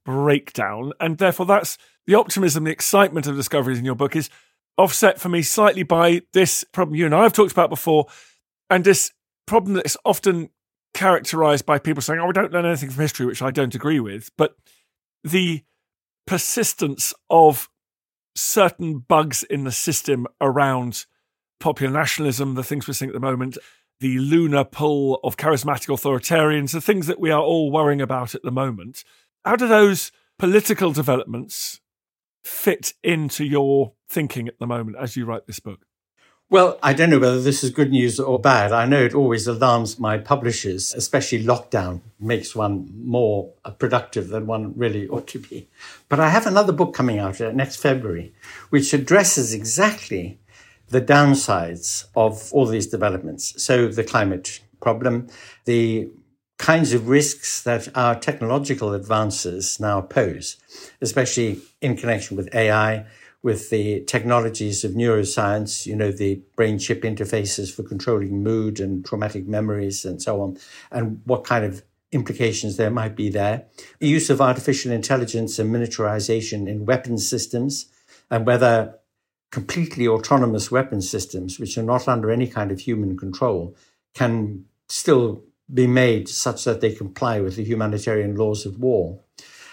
breakdown. 0.04 0.92
And 1.00 1.18
therefore, 1.18 1.44
that's 1.46 1.76
the 2.06 2.14
optimism, 2.14 2.64
the 2.64 2.70
excitement 2.70 3.26
of 3.26 3.36
discoveries 3.36 3.78
in 3.78 3.84
your 3.84 3.94
book 3.94 4.16
is 4.16 4.30
offset 4.76 5.20
for 5.20 5.28
me 5.28 5.42
slightly 5.42 5.82
by 5.82 6.22
this 6.32 6.64
problem 6.72 6.96
you 6.96 7.06
and 7.06 7.14
I 7.14 7.22
have 7.22 7.32
talked 7.32 7.52
about 7.52 7.70
before, 7.70 8.06
and 8.70 8.84
this 8.84 9.12
problem 9.46 9.74
that 9.74 9.86
is 9.86 9.98
often 10.04 10.50
characterized 10.94 11.66
by 11.66 11.78
people 11.78 12.02
saying, 12.02 12.20
oh, 12.20 12.26
we 12.26 12.32
don't 12.32 12.52
learn 12.52 12.64
anything 12.64 12.90
from 12.90 13.02
history, 13.02 13.26
which 13.26 13.42
I 13.42 13.50
don't 13.50 13.74
agree 13.74 14.00
with. 14.00 14.30
But 14.38 14.56
the 15.22 15.64
persistence 16.26 17.12
of 17.28 17.68
certain 18.34 18.98
bugs 18.98 19.42
in 19.42 19.64
the 19.64 19.72
system 19.72 20.26
around 20.40 21.04
popular 21.60 21.92
nationalism, 21.92 22.54
the 22.54 22.64
things 22.64 22.86
we're 22.86 22.94
seeing 22.94 23.10
at 23.10 23.14
the 23.14 23.20
moment, 23.20 23.58
the 24.00 24.18
lunar 24.18 24.64
pull 24.64 25.20
of 25.22 25.36
charismatic 25.36 25.88
authoritarians, 25.88 26.72
the 26.72 26.80
things 26.80 27.06
that 27.06 27.20
we 27.20 27.30
are 27.30 27.42
all 27.42 27.70
worrying 27.70 28.00
about 28.00 28.34
at 28.34 28.42
the 28.42 28.50
moment. 28.50 29.04
How 29.44 29.56
do 29.56 29.68
those 29.68 30.10
political 30.38 30.92
developments 30.92 31.80
fit 32.42 32.94
into 33.02 33.44
your 33.44 33.92
thinking 34.08 34.48
at 34.48 34.58
the 34.58 34.66
moment 34.66 34.96
as 35.00 35.16
you 35.16 35.24
write 35.24 35.46
this 35.46 35.60
book? 35.60 35.86
Well, 36.54 36.78
I 36.84 36.92
don't 36.92 37.10
know 37.10 37.18
whether 37.18 37.40
this 37.40 37.64
is 37.64 37.70
good 37.70 37.90
news 37.90 38.20
or 38.20 38.38
bad. 38.38 38.70
I 38.70 38.86
know 38.86 39.02
it 39.02 39.12
always 39.12 39.48
alarms 39.48 39.98
my 39.98 40.18
publishers, 40.18 40.94
especially 40.94 41.42
lockdown 41.42 42.02
makes 42.20 42.54
one 42.54 42.92
more 42.94 43.52
productive 43.80 44.28
than 44.28 44.46
one 44.46 44.72
really 44.78 45.08
ought 45.08 45.26
to 45.26 45.40
be. 45.40 45.68
But 46.08 46.20
I 46.20 46.28
have 46.28 46.46
another 46.46 46.72
book 46.72 46.94
coming 46.94 47.18
out 47.18 47.40
uh, 47.40 47.50
next 47.50 47.78
February, 47.78 48.32
which 48.70 48.94
addresses 48.94 49.52
exactly 49.52 50.38
the 50.90 51.00
downsides 51.00 52.04
of 52.14 52.52
all 52.52 52.66
these 52.66 52.86
developments. 52.86 53.60
So 53.60 53.88
the 53.88 54.04
climate 54.04 54.60
problem, 54.80 55.26
the 55.64 56.08
kinds 56.58 56.92
of 56.92 57.08
risks 57.08 57.64
that 57.64 57.88
our 57.96 58.14
technological 58.14 58.94
advances 58.94 59.80
now 59.80 60.02
pose, 60.02 60.56
especially 61.00 61.62
in 61.80 61.96
connection 61.96 62.36
with 62.36 62.54
AI, 62.54 63.06
with 63.44 63.68
the 63.68 64.00
technologies 64.06 64.84
of 64.84 64.92
neuroscience, 64.92 65.84
you 65.84 65.94
know, 65.94 66.10
the 66.10 66.40
brain 66.56 66.78
chip 66.78 67.02
interfaces 67.02 67.70
for 67.72 67.82
controlling 67.82 68.42
mood 68.42 68.80
and 68.80 69.04
traumatic 69.04 69.46
memories 69.46 70.02
and 70.06 70.20
so 70.22 70.40
on, 70.40 70.56
and 70.90 71.20
what 71.26 71.44
kind 71.44 71.62
of 71.62 71.84
implications 72.10 72.78
there 72.78 72.90
might 72.90 73.14
be 73.14 73.28
there. 73.28 73.66
The 73.98 74.08
use 74.08 74.30
of 74.30 74.40
artificial 74.40 74.92
intelligence 74.92 75.58
and 75.58 75.70
miniaturization 75.70 76.66
in 76.66 76.86
weapons 76.86 77.28
systems, 77.28 77.86
and 78.30 78.46
whether 78.46 78.98
completely 79.52 80.08
autonomous 80.08 80.70
weapon 80.70 81.02
systems, 81.02 81.60
which 81.60 81.76
are 81.76 81.82
not 81.82 82.08
under 82.08 82.30
any 82.30 82.46
kind 82.46 82.72
of 82.72 82.80
human 82.80 83.14
control, 83.14 83.76
can 84.14 84.64
still 84.88 85.44
be 85.72 85.86
made 85.86 86.30
such 86.30 86.64
that 86.64 86.80
they 86.80 86.94
comply 86.94 87.40
with 87.40 87.56
the 87.56 87.64
humanitarian 87.64 88.36
laws 88.36 88.64
of 88.64 88.78
war. 88.78 89.20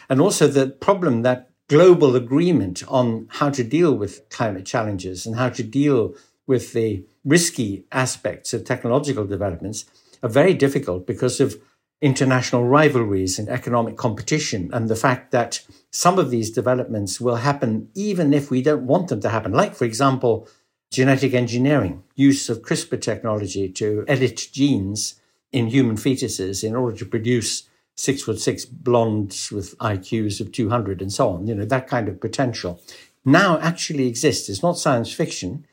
And 0.09 0.19
also 0.19 0.47
the 0.47 0.67
problem 0.67 1.21
that 1.21 1.50
global 1.71 2.17
agreement 2.17 2.83
on 2.89 3.25
how 3.29 3.49
to 3.49 3.63
deal 3.63 3.93
with 3.95 4.27
climate 4.27 4.65
challenges 4.65 5.25
and 5.25 5.37
how 5.37 5.47
to 5.47 5.63
deal 5.63 6.13
with 6.45 6.73
the 6.73 7.01
risky 7.23 7.85
aspects 7.93 8.53
of 8.53 8.65
technological 8.65 9.25
developments 9.25 9.85
are 10.21 10.27
very 10.27 10.53
difficult 10.53 11.07
because 11.07 11.39
of 11.39 11.55
international 12.01 12.65
rivalries 12.65 13.39
and 13.39 13.47
economic 13.47 13.95
competition 13.95 14.69
and 14.73 14.89
the 14.89 14.97
fact 14.97 15.31
that 15.31 15.61
some 15.91 16.19
of 16.19 16.29
these 16.29 16.51
developments 16.51 17.21
will 17.21 17.37
happen 17.37 17.87
even 17.95 18.33
if 18.33 18.51
we 18.51 18.61
don't 18.61 18.85
want 18.85 19.07
them 19.07 19.21
to 19.21 19.29
happen. 19.29 19.53
Like, 19.53 19.73
for 19.73 19.85
example, 19.85 20.49
genetic 20.91 21.33
engineering, 21.33 22.03
use 22.15 22.49
of 22.49 22.63
CRISPR 22.63 22.99
technology 22.99 23.69
to 23.69 24.03
edit 24.09 24.49
genes 24.51 25.21
in 25.53 25.67
human 25.67 25.95
fetuses 25.95 26.65
in 26.65 26.75
order 26.75 26.97
to 26.97 27.05
produce 27.05 27.69
six 28.01 28.23
foot 28.23 28.39
six 28.39 28.65
blondes 28.65 29.51
with 29.51 29.77
IQs 29.77 30.41
of 30.41 30.51
200 30.51 31.01
and 31.01 31.13
so 31.13 31.29
on. 31.29 31.47
You 31.47 31.55
know, 31.55 31.65
that 31.65 31.87
kind 31.87 32.09
of 32.09 32.19
potential 32.19 32.81
now 33.23 33.59
actually 33.59 34.07
exists. 34.07 34.49
It's 34.49 34.63
not 34.63 34.77
science 34.77 35.13
fiction. 35.13 35.65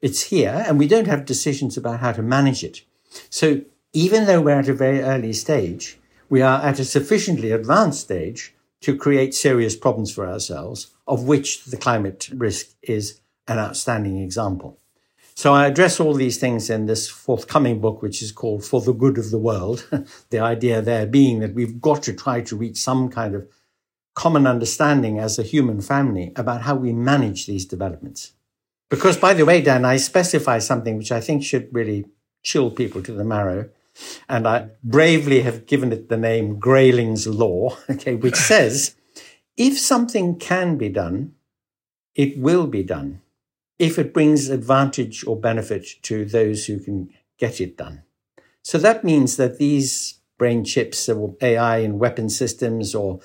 It's 0.00 0.24
here 0.24 0.64
and 0.66 0.78
we 0.78 0.88
don't 0.88 1.06
have 1.06 1.24
decisions 1.24 1.76
about 1.76 2.00
how 2.00 2.12
to 2.12 2.22
manage 2.22 2.64
it. 2.64 2.82
So 3.30 3.62
even 3.92 4.26
though 4.26 4.40
we're 4.40 4.58
at 4.58 4.68
a 4.68 4.74
very 4.74 5.00
early 5.00 5.32
stage, 5.32 5.98
we 6.28 6.42
are 6.42 6.60
at 6.60 6.80
a 6.80 6.84
sufficiently 6.84 7.52
advanced 7.52 8.00
stage 8.00 8.54
to 8.80 8.96
create 8.96 9.34
serious 9.34 9.76
problems 9.76 10.12
for 10.12 10.28
ourselves, 10.28 10.90
of 11.06 11.24
which 11.24 11.64
the 11.64 11.76
climate 11.76 12.28
risk 12.34 12.74
is 12.82 13.20
an 13.48 13.58
outstanding 13.58 14.18
example. 14.18 14.78
So 15.36 15.52
I 15.52 15.66
address 15.66 16.00
all 16.00 16.14
these 16.14 16.38
things 16.38 16.70
in 16.70 16.86
this 16.86 17.10
forthcoming 17.10 17.78
book, 17.78 18.00
which 18.00 18.22
is 18.22 18.32
called 18.32 18.64
For 18.64 18.80
the 18.80 18.94
Good 18.94 19.18
of 19.18 19.30
the 19.30 19.38
World. 19.38 19.86
the 20.30 20.38
idea 20.38 20.80
there 20.80 21.06
being 21.06 21.40
that 21.40 21.52
we've 21.54 21.78
got 21.78 22.02
to 22.04 22.14
try 22.14 22.40
to 22.40 22.56
reach 22.56 22.78
some 22.78 23.10
kind 23.10 23.34
of 23.34 23.46
common 24.14 24.46
understanding 24.46 25.18
as 25.18 25.38
a 25.38 25.42
human 25.42 25.82
family 25.82 26.32
about 26.36 26.62
how 26.62 26.74
we 26.74 26.90
manage 26.94 27.44
these 27.44 27.66
developments. 27.66 28.32
Because, 28.88 29.18
by 29.18 29.34
the 29.34 29.44
way, 29.44 29.60
Dan, 29.60 29.84
I 29.84 29.98
specify 29.98 30.58
something 30.58 30.96
which 30.96 31.12
I 31.12 31.20
think 31.20 31.44
should 31.44 31.68
really 31.70 32.06
chill 32.42 32.70
people 32.70 33.02
to 33.02 33.12
the 33.12 33.24
marrow. 33.24 33.68
And 34.30 34.48
I 34.48 34.70
bravely 34.82 35.42
have 35.42 35.66
given 35.66 35.92
it 35.92 36.08
the 36.08 36.16
name 36.16 36.58
Grayling's 36.58 37.26
Law, 37.26 37.76
okay, 37.90 38.14
which 38.14 38.36
says 38.36 38.96
if 39.54 39.78
something 39.78 40.38
can 40.38 40.78
be 40.78 40.88
done, 40.88 41.34
it 42.14 42.38
will 42.38 42.66
be 42.66 42.82
done 42.82 43.20
if 43.78 43.98
it 43.98 44.14
brings 44.14 44.48
advantage 44.48 45.26
or 45.26 45.38
benefit 45.38 45.86
to 46.02 46.24
those 46.24 46.66
who 46.66 46.78
can 46.78 47.10
get 47.38 47.60
it 47.60 47.76
done. 47.76 48.02
So 48.62 48.78
that 48.78 49.04
means 49.04 49.36
that 49.36 49.58
these 49.58 50.18
brain 50.38 50.64
chips 50.64 51.08
or 51.08 51.36
AI 51.40 51.78
in 51.78 51.98
weapon 51.98 52.28
systems 52.28 52.94
or 52.94 53.20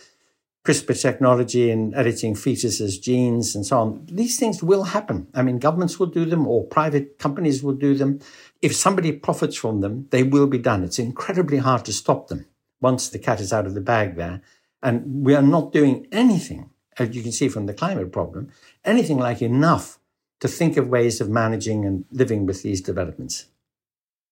CRISPR 0.63 1.01
technology 1.01 1.71
in 1.71 1.95
editing 1.95 2.35
fetuses' 2.35 3.01
genes 3.01 3.55
and 3.55 3.65
so 3.65 3.79
on, 3.79 4.05
these 4.05 4.37
things 4.37 4.61
will 4.61 4.83
happen. 4.83 5.27
I 5.33 5.41
mean, 5.41 5.57
governments 5.57 5.99
will 5.99 6.07
do 6.07 6.23
them 6.25 6.45
or 6.45 6.65
private 6.65 7.17
companies 7.17 7.63
will 7.63 7.73
do 7.73 7.95
them 7.95 8.19
if 8.61 8.75
somebody 8.75 9.11
profits 9.11 9.55
from 9.55 9.81
them, 9.81 10.07
they 10.11 10.21
will 10.21 10.45
be 10.45 10.59
done. 10.59 10.83
It's 10.83 10.99
incredibly 10.99 11.57
hard 11.57 11.83
to 11.85 11.93
stop 11.93 12.27
them 12.27 12.45
once 12.79 13.09
the 13.09 13.19
cat 13.19 13.39
is 13.39 13.51
out 13.51 13.65
of 13.65 13.73
the 13.73 13.81
bag 13.81 14.15
there. 14.15 14.41
And 14.83 15.25
we 15.25 15.33
are 15.33 15.41
not 15.41 15.73
doing 15.73 16.07
anything, 16.11 16.69
as 16.99 17.15
you 17.15 17.23
can 17.23 17.31
see 17.31 17.49
from 17.49 17.65
the 17.65 17.73
climate 17.73 18.11
problem, 18.11 18.51
anything 18.85 19.17
like 19.17 19.41
enough 19.41 19.97
to 20.41 20.47
think 20.47 20.75
of 20.75 20.89
ways 20.89 21.21
of 21.21 21.29
managing 21.29 21.85
and 21.85 22.05
living 22.11 22.45
with 22.45 22.63
these 22.63 22.81
developments. 22.81 23.45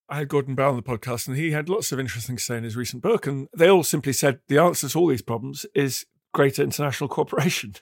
I 0.10 0.18
had 0.18 0.28
Gordon 0.28 0.56
Brown 0.56 0.72
on 0.72 0.76
the 0.76 0.82
podcast, 0.82 1.28
and 1.28 1.38
he 1.38 1.52
had 1.52 1.70
lots 1.70 1.92
of 1.92 2.00
interesting 2.00 2.36
to 2.36 2.44
say 2.44 2.58
in 2.58 2.64
his 2.64 2.76
recent 2.76 3.04
book. 3.04 3.28
And 3.28 3.48
they 3.56 3.70
all 3.70 3.84
simply 3.84 4.12
said 4.12 4.40
the 4.48 4.58
answer 4.58 4.90
to 4.90 5.00
all 5.00 5.08
these 5.08 5.22
problems 5.22 5.66
is 5.76 6.06
greater 6.34 6.64
international 6.64 7.08
cooperation. 7.10 7.76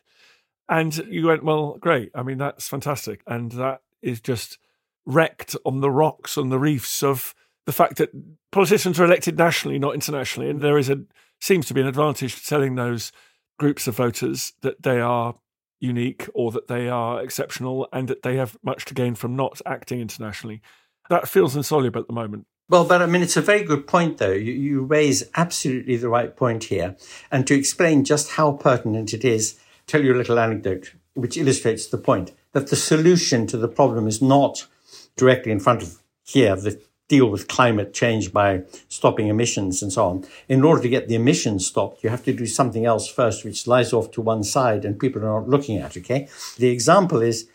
And 0.69 0.97
you 1.07 1.27
went, 1.27 1.45
well, 1.45 1.77
great. 1.79 2.11
I 2.13 2.23
mean, 2.23 2.37
that's 2.37 2.67
fantastic. 2.67 3.21
And 3.25 3.53
that 3.53 3.81
is 4.01 4.19
just 4.19 4.59
wrecked 5.05 5.55
on 5.65 5.79
the 5.79 5.89
rocks 5.89 6.37
on 6.37 6.49
the 6.49 6.59
reefs 6.59 7.01
of 7.01 7.33
the 7.65 7.71
fact 7.71 7.95
that 7.97 8.11
politicians 8.51 8.99
are 8.99 9.05
elected 9.05 9.37
nationally, 9.37 9.79
not 9.79 9.93
internationally, 9.93 10.49
and 10.49 10.61
there 10.61 10.77
is 10.77 10.89
a 10.89 11.01
seems 11.39 11.67
to 11.67 11.73
be 11.73 11.81
an 11.81 11.87
advantage 11.87 12.35
to 12.35 12.45
telling 12.45 12.75
those 12.75 13.11
groups 13.59 13.87
of 13.87 13.95
voters 13.95 14.53
that 14.61 14.81
they 14.81 14.99
are 14.99 15.35
unique 15.79 16.27
or 16.33 16.51
that 16.51 16.67
they 16.67 16.89
are 16.89 17.21
exceptional 17.21 17.87
and 17.93 18.07
that 18.07 18.23
they 18.23 18.35
have 18.35 18.57
much 18.63 18.85
to 18.85 18.93
gain 18.93 19.15
from 19.15 19.35
not 19.35 19.61
acting 19.65 19.99
internationally. 20.01 20.61
That 21.09 21.29
feels 21.29 21.55
insoluble 21.55 22.01
at 22.01 22.07
the 22.07 22.13
moment. 22.13 22.47
Well, 22.69 22.83
but 22.83 23.01
I 23.01 23.05
mean, 23.05 23.21
it's 23.21 23.37
a 23.37 23.41
very 23.41 23.63
good 23.63 23.87
point, 23.87 24.17
though. 24.17 24.33
You, 24.33 24.51
you 24.51 24.81
raise 24.83 25.23
absolutely 25.35 25.95
the 25.95 26.09
right 26.09 26.35
point 26.35 26.65
here. 26.65 26.97
And 27.31 27.47
to 27.47 27.55
explain 27.55 28.03
just 28.03 28.31
how 28.31 28.53
pertinent 28.53 29.13
it 29.13 29.23
is, 29.23 29.57
tell 29.85 30.03
you 30.03 30.13
a 30.13 30.17
little 30.17 30.37
anecdote 30.37 30.93
which 31.13 31.37
illustrates 31.37 31.87
the 31.87 31.97
point 31.97 32.31
that 32.51 32.67
the 32.67 32.75
solution 32.75 33.47
to 33.47 33.57
the 33.57 33.67
problem 33.67 34.07
is 34.07 34.21
not 34.21 34.67
directly 35.15 35.51
in 35.51 35.59
front 35.59 35.81
of 35.81 36.01
here, 36.23 36.55
the 36.55 36.79
deal 37.07 37.29
with 37.29 37.47
climate 37.47 37.93
change 37.93 38.33
by 38.33 38.63
stopping 38.89 39.27
emissions 39.27 39.81
and 39.81 39.93
so 39.93 40.05
on. 40.05 40.25
In 40.49 40.63
order 40.63 40.81
to 40.81 40.89
get 40.89 41.07
the 41.07 41.15
emissions 41.15 41.65
stopped, 41.65 42.03
you 42.03 42.09
have 42.09 42.23
to 42.25 42.33
do 42.33 42.45
something 42.45 42.85
else 42.85 43.07
first, 43.07 43.45
which 43.45 43.67
lies 43.67 43.93
off 43.93 44.11
to 44.11 44.21
one 44.21 44.43
side 44.43 44.83
and 44.83 44.99
people 44.99 45.23
are 45.23 45.39
not 45.39 45.49
looking 45.49 45.77
at, 45.77 45.95
okay? 45.97 46.27
The 46.57 46.69
example 46.69 47.21
is 47.21 47.47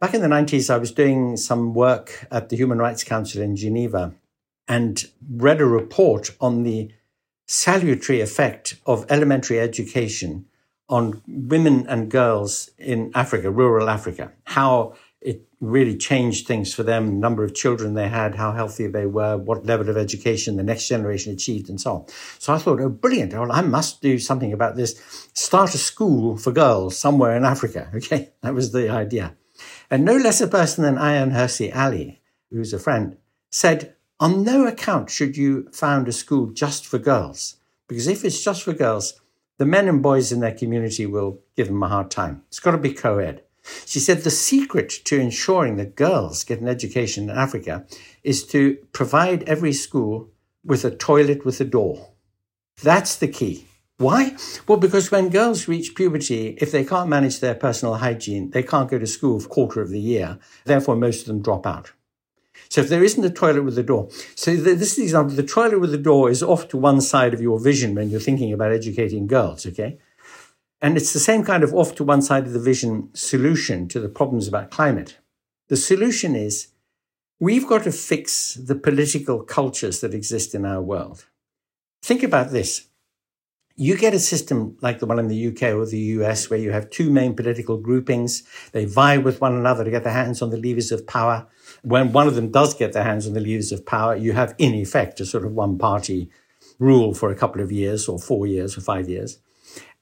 back 0.00 0.14
in 0.14 0.20
the 0.20 0.28
90s, 0.28 0.68
I 0.68 0.76
was 0.76 0.92
doing 0.92 1.36
some 1.36 1.72
work 1.72 2.26
at 2.30 2.50
the 2.50 2.56
Human 2.56 2.78
Rights 2.78 3.04
Council 3.04 3.40
in 3.40 3.56
Geneva 3.56 4.14
and 4.68 5.04
read 5.30 5.60
a 5.60 5.66
report 5.66 6.30
on 6.40 6.62
the 6.62 6.90
salutary 7.46 8.20
effect 8.20 8.76
of 8.86 9.06
elementary 9.10 9.60
education 9.60 10.46
on 10.88 11.22
women 11.26 11.86
and 11.88 12.10
girls 12.10 12.70
in 12.78 13.10
Africa, 13.14 13.50
rural 13.50 13.88
Africa, 13.88 14.32
how 14.44 14.94
it 15.24 15.48
really 15.58 15.96
changed 15.96 16.46
things 16.46 16.74
for 16.74 16.82
them, 16.82 17.18
number 17.18 17.42
of 17.42 17.54
children 17.54 17.94
they 17.94 18.08
had, 18.08 18.34
how 18.34 18.52
healthy 18.52 18.86
they 18.86 19.06
were, 19.06 19.38
what 19.38 19.64
level 19.64 19.88
of 19.88 19.96
education 19.96 20.56
the 20.56 20.62
next 20.62 20.86
generation 20.86 21.32
achieved, 21.32 21.70
and 21.70 21.80
so 21.80 21.94
on. 21.94 22.04
So 22.38 22.52
I 22.52 22.58
thought, 22.58 22.78
oh, 22.80 22.90
brilliant. 22.90 23.32
Well, 23.32 23.50
I 23.50 23.62
must 23.62 24.02
do 24.02 24.18
something 24.18 24.52
about 24.52 24.76
this. 24.76 25.00
Start 25.32 25.74
a 25.74 25.78
school 25.78 26.36
for 26.36 26.52
girls 26.52 26.98
somewhere 26.98 27.36
in 27.36 27.44
Africa. 27.44 27.90
Okay. 28.04 28.32
That 28.42 28.52
was 28.52 28.72
the 28.72 28.90
idea. 28.90 29.34
And 29.90 30.04
no 30.04 30.16
less 30.16 30.42
a 30.42 30.48
person 30.48 30.84
than 30.84 30.96
Ayaan 30.96 31.32
Hirsi 31.32 31.74
Ali, 31.74 32.20
who's 32.50 32.74
a 32.74 32.78
friend, 32.78 33.16
said, 33.50 33.94
on 34.20 34.44
no 34.44 34.66
account 34.66 35.08
should 35.08 35.36
you 35.36 35.68
found 35.72 36.06
a 36.06 36.12
school 36.12 36.48
just 36.48 36.84
for 36.84 36.98
girls. 36.98 37.56
Because 37.88 38.08
if 38.08 38.24
it's 38.24 38.44
just 38.44 38.62
for 38.62 38.74
girls, 38.74 39.20
the 39.56 39.64
men 39.64 39.88
and 39.88 40.02
boys 40.02 40.32
in 40.32 40.40
their 40.40 40.54
community 40.54 41.06
will 41.06 41.40
give 41.56 41.68
them 41.68 41.82
a 41.82 41.88
hard 41.88 42.10
time. 42.10 42.42
It's 42.48 42.60
got 42.60 42.72
to 42.72 42.78
be 42.78 42.92
co 42.92 43.18
ed. 43.18 43.43
She 43.86 44.00
said 44.00 44.22
the 44.22 44.30
secret 44.30 44.90
to 45.04 45.18
ensuring 45.18 45.76
that 45.76 45.96
girls 45.96 46.44
get 46.44 46.60
an 46.60 46.68
education 46.68 47.30
in 47.30 47.36
Africa 47.36 47.86
is 48.22 48.46
to 48.48 48.76
provide 48.92 49.42
every 49.44 49.72
school 49.72 50.30
with 50.64 50.84
a 50.84 50.90
toilet 50.90 51.44
with 51.44 51.60
a 51.60 51.64
door. 51.64 52.10
That's 52.82 53.16
the 53.16 53.28
key. 53.28 53.66
Why? 53.98 54.36
Well, 54.66 54.78
because 54.78 55.10
when 55.10 55.28
girls 55.28 55.68
reach 55.68 55.94
puberty, 55.94 56.58
if 56.60 56.72
they 56.72 56.84
can't 56.84 57.08
manage 57.08 57.38
their 57.40 57.54
personal 57.54 57.94
hygiene, 57.96 58.50
they 58.50 58.62
can't 58.62 58.90
go 58.90 58.98
to 58.98 59.06
school 59.06 59.38
for 59.38 59.46
a 59.46 59.50
quarter 59.50 59.80
of 59.80 59.90
the 59.90 60.00
year. 60.00 60.38
Therefore, 60.64 60.96
most 60.96 61.20
of 61.20 61.26
them 61.26 61.42
drop 61.42 61.64
out. 61.64 61.92
So 62.68 62.80
if 62.80 62.88
there 62.88 63.04
isn't 63.04 63.24
a 63.24 63.30
toilet 63.30 63.62
with 63.62 63.78
a 63.78 63.82
door, 63.82 64.08
so 64.34 64.56
this 64.56 64.90
is 64.90 64.96
the 64.96 65.02
example, 65.04 65.36
the 65.36 65.42
toilet 65.42 65.78
with 65.80 65.94
a 65.94 65.98
door 65.98 66.28
is 66.28 66.42
off 66.42 66.68
to 66.68 66.76
one 66.76 67.00
side 67.00 67.34
of 67.34 67.40
your 67.40 67.60
vision 67.60 67.94
when 67.94 68.10
you're 68.10 68.20
thinking 68.20 68.52
about 68.52 68.72
educating 68.72 69.26
girls, 69.26 69.66
okay? 69.66 69.98
And 70.84 70.98
it's 70.98 71.14
the 71.14 71.18
same 71.18 71.44
kind 71.44 71.64
of 71.64 71.72
off 71.72 71.94
to 71.94 72.04
one 72.04 72.20
side 72.20 72.46
of 72.46 72.52
the 72.52 72.58
vision 72.58 73.08
solution 73.14 73.88
to 73.88 73.98
the 73.98 74.08
problems 74.10 74.46
about 74.46 74.70
climate. 74.70 75.16
The 75.68 75.78
solution 75.78 76.36
is 76.36 76.68
we've 77.40 77.66
got 77.66 77.84
to 77.84 77.90
fix 77.90 78.52
the 78.52 78.74
political 78.74 79.42
cultures 79.44 80.02
that 80.02 80.12
exist 80.12 80.54
in 80.54 80.66
our 80.66 80.82
world. 80.82 81.24
Think 82.02 82.22
about 82.22 82.50
this. 82.50 82.88
You 83.76 83.96
get 83.96 84.12
a 84.12 84.18
system 84.18 84.76
like 84.82 84.98
the 84.98 85.06
one 85.06 85.18
in 85.18 85.28
the 85.28 85.46
UK 85.48 85.74
or 85.74 85.86
the 85.86 86.12
US 86.18 86.50
where 86.50 86.58
you 86.58 86.72
have 86.72 86.90
two 86.90 87.08
main 87.10 87.34
political 87.34 87.78
groupings. 87.78 88.42
They 88.72 88.84
vie 88.84 89.16
with 89.16 89.40
one 89.40 89.54
another 89.54 89.84
to 89.84 89.90
get 89.90 90.04
their 90.04 90.12
hands 90.12 90.42
on 90.42 90.50
the 90.50 90.58
levers 90.58 90.92
of 90.92 91.06
power. 91.06 91.46
When 91.80 92.12
one 92.12 92.26
of 92.26 92.34
them 92.34 92.50
does 92.50 92.74
get 92.74 92.92
their 92.92 93.04
hands 93.04 93.26
on 93.26 93.32
the 93.32 93.40
levers 93.40 93.72
of 93.72 93.86
power, 93.86 94.16
you 94.16 94.34
have 94.34 94.54
in 94.58 94.74
effect 94.74 95.18
a 95.18 95.24
sort 95.24 95.46
of 95.46 95.52
one 95.52 95.78
party 95.78 96.28
rule 96.78 97.14
for 97.14 97.30
a 97.30 97.34
couple 97.34 97.62
of 97.62 97.72
years 97.72 98.06
or 98.06 98.18
four 98.18 98.46
years 98.46 98.76
or 98.76 98.82
five 98.82 99.08
years. 99.08 99.38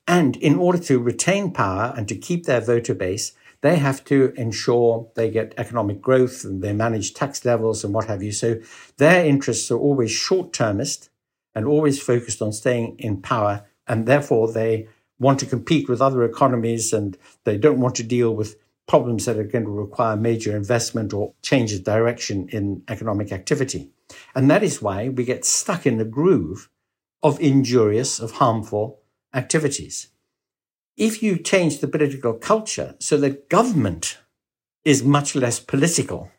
And 0.07 0.37
in 0.37 0.57
order 0.57 0.79
to 0.79 0.99
retain 0.99 1.53
power 1.53 1.95
and 1.97 2.09
to 2.09 2.17
keep 2.17 2.45
their 2.45 2.61
voter 2.61 2.95
base, 2.95 3.33
they 3.61 3.77
have 3.77 4.05
to 4.05 4.33
ensure 4.37 5.11
they 5.15 5.31
get 5.31 5.55
economic 5.57 6.03
growth 6.03 6.45
and 6.45 6.63
they 6.63 6.73
manage 6.73 7.15
tax 7.15 7.45
levels 7.45 7.85
and 7.85 7.95
what 7.95 8.07
have 8.07 8.23
you. 8.23 8.33
So 8.33 8.61
their 8.99 9.25
interests 9.25 9.71
are 9.71 9.79
always 9.79 10.11
short 10.11 10.53
termist 10.53 11.11
and 11.55 11.67
always 11.67 12.03
focused 12.03 12.43
on 12.43 12.53
staying 12.53 12.97
in 12.99 13.23
power. 13.23 13.65
And 13.87 14.07
therefore, 14.07 14.53
they 14.53 14.89
want 15.19 15.39
to 15.41 15.47
compete 15.47 15.89
with 15.89 16.03
other 16.03 16.25
economies 16.25 16.93
and 16.93 17.17
they 17.45 17.57
don't 17.57 17.81
want 17.81 17.95
to 17.97 18.03
deal 18.03 18.35
with 18.35 18.57
problems 18.89 19.27
that 19.27 19.39
are 19.39 19.45
going 19.45 19.65
to 19.65 19.71
require 19.71 20.17
major 20.17 20.57
investment 20.57 21.13
or 21.13 21.33
change 21.43 21.73
of 21.73 21.85
direction 21.85 22.49
in 22.49 22.83
economic 22.89 23.31
activity. 23.31 23.91
And 24.35 24.51
that 24.51 24.65
is 24.65 24.83
why 24.83 25.09
we 25.09 25.25
get 25.25 25.45
stuck 25.45 25.87
in 25.87 25.99
the 25.99 26.05
groove 26.05 26.69
of 27.23 27.41
injurious, 27.41 28.19
of 28.19 28.33
harmful 28.33 29.02
activities. 29.35 30.09
If 30.97 31.23
you 31.23 31.39
change 31.39 31.79
the 31.79 31.89
political 31.89 32.35
culture 32.35 32.95
so 32.99 33.17
that 33.19 33.49
government 33.49 34.19
is 34.85 35.03
much 35.03 35.35
less 35.35 35.59
political, 35.59 36.31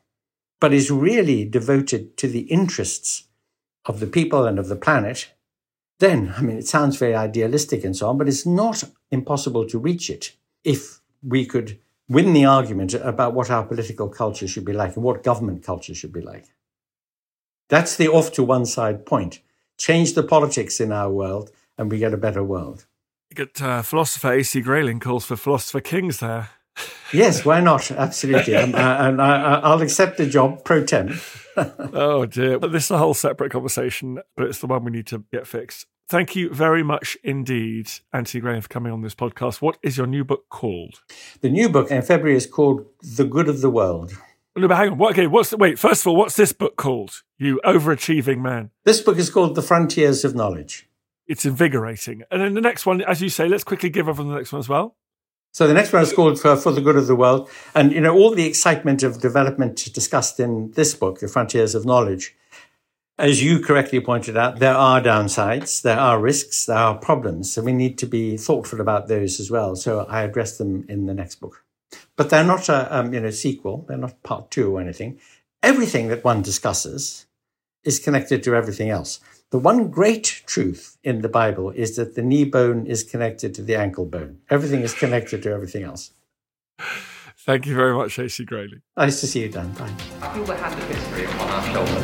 but 0.59 0.73
is 0.73 0.91
really 0.91 1.43
devoted 1.45 2.15
to 2.17 2.27
the 2.27 2.41
interests 2.41 3.27
of 3.85 3.99
the 3.99 4.07
people 4.07 4.45
and 4.45 4.59
of 4.59 4.67
the 4.67 4.75
planet, 4.75 5.33
then, 5.99 6.33
I 6.37 6.41
mean, 6.41 6.57
it 6.57 6.67
sounds 6.67 6.97
very 6.97 7.15
idealistic 7.15 7.83
and 7.83 7.95
so 7.95 8.09
on, 8.09 8.17
but 8.17 8.27
it's 8.27 8.45
not 8.45 8.83
impossible 9.11 9.67
to 9.67 9.79
reach 9.79 10.09
it 10.09 10.35
if 10.63 11.01
we 11.21 11.45
could 11.45 11.79
win 12.09 12.33
the 12.33 12.45
argument 12.45 12.93
about 12.93 13.33
what 13.33 13.49
our 13.49 13.63
political 13.63 14.09
culture 14.09 14.47
should 14.47 14.65
be 14.65 14.73
like 14.73 14.95
and 14.95 15.03
what 15.03 15.23
government 15.23 15.63
culture 15.63 15.95
should 15.95 16.13
be 16.13 16.21
like. 16.21 16.45
That's 17.69 17.95
the 17.95 18.09
off 18.09 18.31
to 18.33 18.43
one 18.43 18.65
side 18.65 19.05
point. 19.05 19.39
Change 19.77 20.13
the 20.13 20.23
politics 20.23 20.79
in 20.79 20.91
our 20.91 21.09
world 21.09 21.51
and 21.77 21.91
we 21.91 21.99
get 21.99 22.13
a 22.13 22.17
better 22.17 22.43
world. 22.43 22.85
You 23.29 23.35
get 23.35 23.61
uh, 23.61 23.81
philosopher 23.81 24.33
A.C. 24.33 24.61
Grayling 24.61 24.99
calls 24.99 25.25
for 25.25 25.35
philosopher 25.35 25.81
kings 25.81 26.19
there. 26.19 26.49
yes, 27.13 27.45
why 27.45 27.61
not? 27.61 27.91
Absolutely. 27.91 28.55
um, 28.55 28.75
uh, 28.75 28.77
and 28.77 29.21
I, 29.21 29.73
will 29.73 29.81
accept 29.81 30.17
the 30.17 30.25
job 30.25 30.63
pro 30.63 30.83
tem. 30.83 31.19
oh, 31.57 32.25
dear. 32.25 32.59
But 32.59 32.71
this 32.71 32.85
is 32.85 32.91
a 32.91 32.97
whole 32.97 33.13
separate 33.13 33.51
conversation, 33.51 34.19
but 34.35 34.47
it's 34.47 34.59
the 34.59 34.67
one 34.67 34.83
we 34.83 34.91
need 34.91 35.07
to 35.07 35.23
get 35.31 35.47
fixed. 35.47 35.87
Thank 36.07 36.35
you 36.35 36.49
very 36.49 36.83
much 36.83 37.17
indeed, 37.23 37.89
Anthony 38.11 38.41
Grayling, 38.41 38.61
for 38.61 38.67
coming 38.67 38.91
on 38.91 39.01
this 39.01 39.15
podcast. 39.15 39.61
What 39.61 39.77
is 39.81 39.97
your 39.97 40.05
new 40.05 40.23
book 40.23 40.49
called? 40.49 41.01
The 41.41 41.49
new 41.49 41.69
book 41.69 41.89
in 41.91 42.01
February 42.01 42.35
is 42.35 42.45
called 42.45 42.85
The 43.01 43.23
Good 43.23 43.47
of 43.47 43.61
the 43.61 43.69
World. 43.69 44.13
No, 44.55 44.67
but 44.67 44.77
hang 44.77 44.91
on. 44.91 44.97
What, 44.97 45.13
okay, 45.13 45.27
what's 45.27 45.49
the, 45.49 45.57
wait? 45.57 45.79
First 45.79 46.01
of 46.01 46.07
all, 46.07 46.15
what's 46.15 46.35
this 46.35 46.51
book 46.51 46.75
called? 46.75 47.23
You 47.37 47.59
overachieving 47.65 48.39
man. 48.39 48.69
This 48.83 49.01
book 49.01 49.17
is 49.17 49.29
called 49.29 49.55
The 49.55 49.63
Frontiers 49.63 50.23
of 50.23 50.35
Knowledge. 50.35 50.87
It's 51.27 51.45
invigorating. 51.45 52.23
And 52.29 52.41
then 52.41 52.53
the 52.53 52.61
next 52.61 52.85
one, 52.85 53.01
as 53.01 53.21
you 53.21 53.29
say, 53.29 53.47
let's 53.47 53.63
quickly 53.63 53.89
give 53.89 54.09
over 54.09 54.23
the 54.23 54.35
next 54.35 54.51
one 54.51 54.59
as 54.59 54.69
well. 54.69 54.95
So 55.51 55.67
the 55.67 55.73
next 55.73 55.93
one 55.93 56.01
is 56.01 56.11
called 56.11 56.39
for, 56.39 56.55
for 56.55 56.71
the 56.71 56.81
Good 56.81 56.95
of 56.95 57.07
the 57.07 57.15
World. 57.15 57.49
And, 57.75 57.91
you 57.91 58.01
know, 58.01 58.13
all 58.13 58.31
the 58.31 58.45
excitement 58.45 59.03
of 59.03 59.21
development 59.21 59.93
discussed 59.93 60.39
in 60.39 60.71
this 60.71 60.95
book, 60.95 61.19
The 61.19 61.27
Frontiers 61.27 61.75
of 61.75 61.85
Knowledge, 61.85 62.35
as 63.19 63.43
you 63.43 63.59
correctly 63.59 63.99
pointed 63.99 64.35
out, 64.35 64.59
there 64.59 64.73
are 64.73 64.99
downsides, 64.99 65.83
there 65.83 65.99
are 65.99 66.19
risks, 66.19 66.65
there 66.65 66.77
are 66.77 66.97
problems, 66.97 67.55
and 67.55 67.65
we 67.65 67.73
need 67.73 67.97
to 67.99 68.07
be 68.07 68.37
thoughtful 68.37 68.81
about 68.81 69.07
those 69.07 69.39
as 69.39 69.51
well. 69.51 69.75
So 69.75 70.05
I 70.09 70.23
address 70.23 70.57
them 70.57 70.85
in 70.89 71.05
the 71.05 71.13
next 71.13 71.35
book. 71.35 71.63
But 72.15 72.31
they're 72.31 72.43
not 72.43 72.69
a 72.69 72.95
um, 72.95 73.13
you 73.13 73.19
know 73.19 73.29
sequel, 73.29 73.85
they're 73.87 73.97
not 73.97 74.23
part 74.23 74.49
two 74.49 74.75
or 74.75 74.81
anything. 74.81 75.19
Everything 75.61 76.07
that 76.07 76.23
one 76.23 76.41
discusses 76.41 77.27
is 77.83 77.99
connected 77.99 78.43
to 78.43 78.55
everything 78.55 78.89
else. 78.89 79.19
The 79.53 79.59
one 79.59 79.91
great 79.91 80.41
truth 80.47 80.97
in 81.03 81.21
the 81.21 81.29
Bible 81.29 81.69
is 81.69 81.95
that 81.97 82.15
the 82.15 82.23
knee 82.23 82.43
bone 82.43 82.87
is 82.87 83.03
connected 83.03 83.53
to 83.53 83.61
the 83.61 83.75
ankle 83.75 84.03
bone. 84.03 84.39
Everything 84.49 84.81
is 84.81 84.95
connected 84.95 85.43
to 85.43 85.51
everything 85.51 85.83
else. 85.83 86.09
Thank 87.37 87.67
you 87.67 87.75
very 87.75 87.93
much, 87.93 88.17
AC 88.17 88.45
Grayling. 88.45 88.81
Nice 88.97 89.21
to 89.21 89.27
see 89.27 89.43
you, 89.43 89.49
Dan. 89.49 89.71
Bye. 89.73 89.89
feel 90.33 90.43
the 90.45 90.55
hand 90.55 90.73
of 90.73 90.87
history 90.87 91.25
upon 91.25 91.49
our 91.51 91.63
shoulders. 91.71 92.03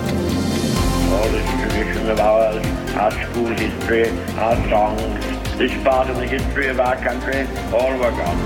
All 1.12 1.30
this 1.32 1.74
tradition 1.74 2.10
of 2.12 2.20
ours, 2.20 2.64
our 2.94 3.12
school 3.12 3.48
history, 3.48 4.10
our 4.38 4.70
songs, 4.70 5.58
this 5.58 5.84
part 5.84 6.08
of 6.08 6.18
the 6.18 6.28
history 6.28 6.68
of 6.68 6.80
our 6.80 6.98
country, 6.98 7.48
all 7.74 7.98
were 7.98 8.12
gone 8.12 8.38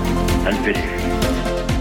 and 0.48 0.56
finished. 0.64 1.04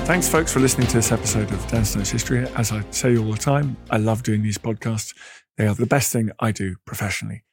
Thanks, 0.05 0.27
folks, 0.27 0.51
for 0.51 0.59
listening 0.59 0.87
to 0.87 0.97
this 0.97 1.13
episode 1.13 1.49
of 1.53 1.65
Dan 1.69 1.85
Snow's 1.85 2.11
History. 2.11 2.45
As 2.57 2.73
I 2.73 2.83
say 2.91 3.15
all 3.17 3.31
the 3.31 3.37
time, 3.37 3.77
I 3.89 3.95
love 3.95 4.23
doing 4.23 4.43
these 4.43 4.57
podcasts. 4.57 5.13
They 5.57 5.67
are 5.67 5.75
the 5.75 5.85
best 5.85 6.11
thing 6.11 6.31
I 6.39 6.51
do 6.51 6.75
professionally. 6.85 7.43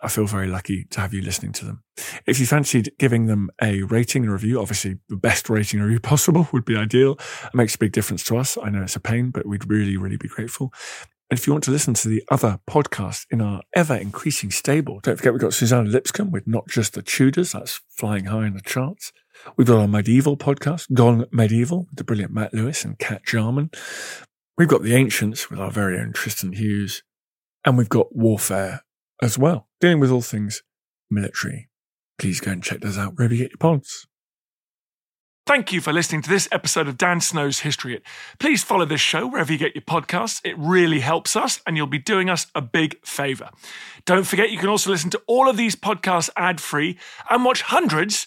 I 0.00 0.08
feel 0.08 0.26
very 0.26 0.46
lucky 0.46 0.84
to 0.90 1.00
have 1.00 1.12
you 1.12 1.22
listening 1.22 1.52
to 1.54 1.64
them. 1.64 1.82
If 2.26 2.38
you 2.38 2.46
fancied 2.46 2.92
giving 2.98 3.26
them 3.26 3.50
a 3.60 3.82
rating 3.82 4.22
and 4.22 4.32
review, 4.32 4.60
obviously 4.60 4.98
the 5.08 5.16
best 5.16 5.50
rating 5.50 5.80
review 5.80 5.98
possible 6.00 6.48
would 6.52 6.64
be 6.64 6.76
ideal. 6.76 7.18
It 7.44 7.54
makes 7.54 7.74
a 7.74 7.78
big 7.78 7.92
difference 7.92 8.22
to 8.24 8.36
us. 8.36 8.56
I 8.62 8.70
know 8.70 8.82
it's 8.82 8.96
a 8.96 9.00
pain, 9.00 9.30
but 9.30 9.46
we'd 9.46 9.68
really, 9.68 9.96
really 9.96 10.16
be 10.16 10.28
grateful. 10.28 10.72
And 11.30 11.38
if 11.38 11.46
you 11.46 11.52
want 11.52 11.64
to 11.64 11.70
listen 11.70 11.94
to 11.94 12.08
the 12.08 12.22
other 12.30 12.58
podcasts 12.68 13.26
in 13.30 13.42
our 13.42 13.60
ever 13.74 13.94
increasing 13.94 14.50
stable, 14.50 15.00
don't 15.02 15.16
forget 15.16 15.32
we've 15.32 15.42
got 15.42 15.52
Suzannah 15.52 15.90
Lipscomb 15.90 16.30
with 16.30 16.46
Not 16.46 16.68
Just 16.68 16.94
the 16.94 17.02
Tudors. 17.02 17.52
That's 17.52 17.80
flying 17.90 18.26
high 18.26 18.46
in 18.46 18.54
the 18.54 18.62
charts. 18.62 19.12
We've 19.56 19.66
got 19.66 19.78
our 19.78 19.88
medieval 19.88 20.36
podcast, 20.36 20.92
Gone 20.94 21.26
Medieval, 21.30 21.86
with 21.90 21.96
the 21.96 22.04
brilliant 22.04 22.32
Matt 22.32 22.54
Lewis 22.54 22.84
and 22.84 22.98
Kat 22.98 23.26
Jarman. 23.26 23.70
We've 24.56 24.68
got 24.68 24.82
the 24.82 24.94
Ancients 24.94 25.50
with 25.50 25.60
our 25.60 25.70
very 25.70 25.98
own 25.98 26.12
Tristan 26.12 26.52
Hughes. 26.52 27.02
And 27.64 27.76
we've 27.76 27.88
got 27.88 28.14
Warfare 28.14 28.82
as 29.22 29.38
well, 29.38 29.68
dealing 29.80 30.00
with 30.00 30.10
all 30.10 30.22
things 30.22 30.62
military. 31.10 31.68
Please 32.18 32.40
go 32.40 32.52
and 32.52 32.62
check 32.62 32.80
those 32.80 32.98
out 32.98 33.16
wherever 33.16 33.34
you 33.34 33.44
get 33.44 33.52
your 33.52 33.58
pods. 33.58 34.06
Thank 35.46 35.72
you 35.72 35.80
for 35.80 35.94
listening 35.94 36.20
to 36.20 36.28
this 36.28 36.46
episode 36.52 36.88
of 36.88 36.98
Dan 36.98 37.22
Snow's 37.22 37.60
History 37.60 37.92
Hit. 37.92 38.02
Please 38.38 38.62
follow 38.62 38.84
this 38.84 39.00
show 39.00 39.26
wherever 39.26 39.50
you 39.50 39.58
get 39.58 39.74
your 39.74 39.80
podcasts. 39.80 40.42
It 40.44 40.58
really 40.58 41.00
helps 41.00 41.36
us, 41.36 41.62
and 41.66 41.74
you'll 41.74 41.86
be 41.86 41.98
doing 41.98 42.28
us 42.28 42.48
a 42.54 42.60
big 42.60 43.02
favour. 43.02 43.48
Don't 44.04 44.26
forget, 44.26 44.50
you 44.50 44.58
can 44.58 44.68
also 44.68 44.90
listen 44.90 45.08
to 45.08 45.22
all 45.26 45.48
of 45.48 45.56
these 45.56 45.74
podcasts 45.74 46.28
ad 46.36 46.60
free 46.60 46.98
and 47.30 47.46
watch 47.46 47.62
hundreds 47.62 48.26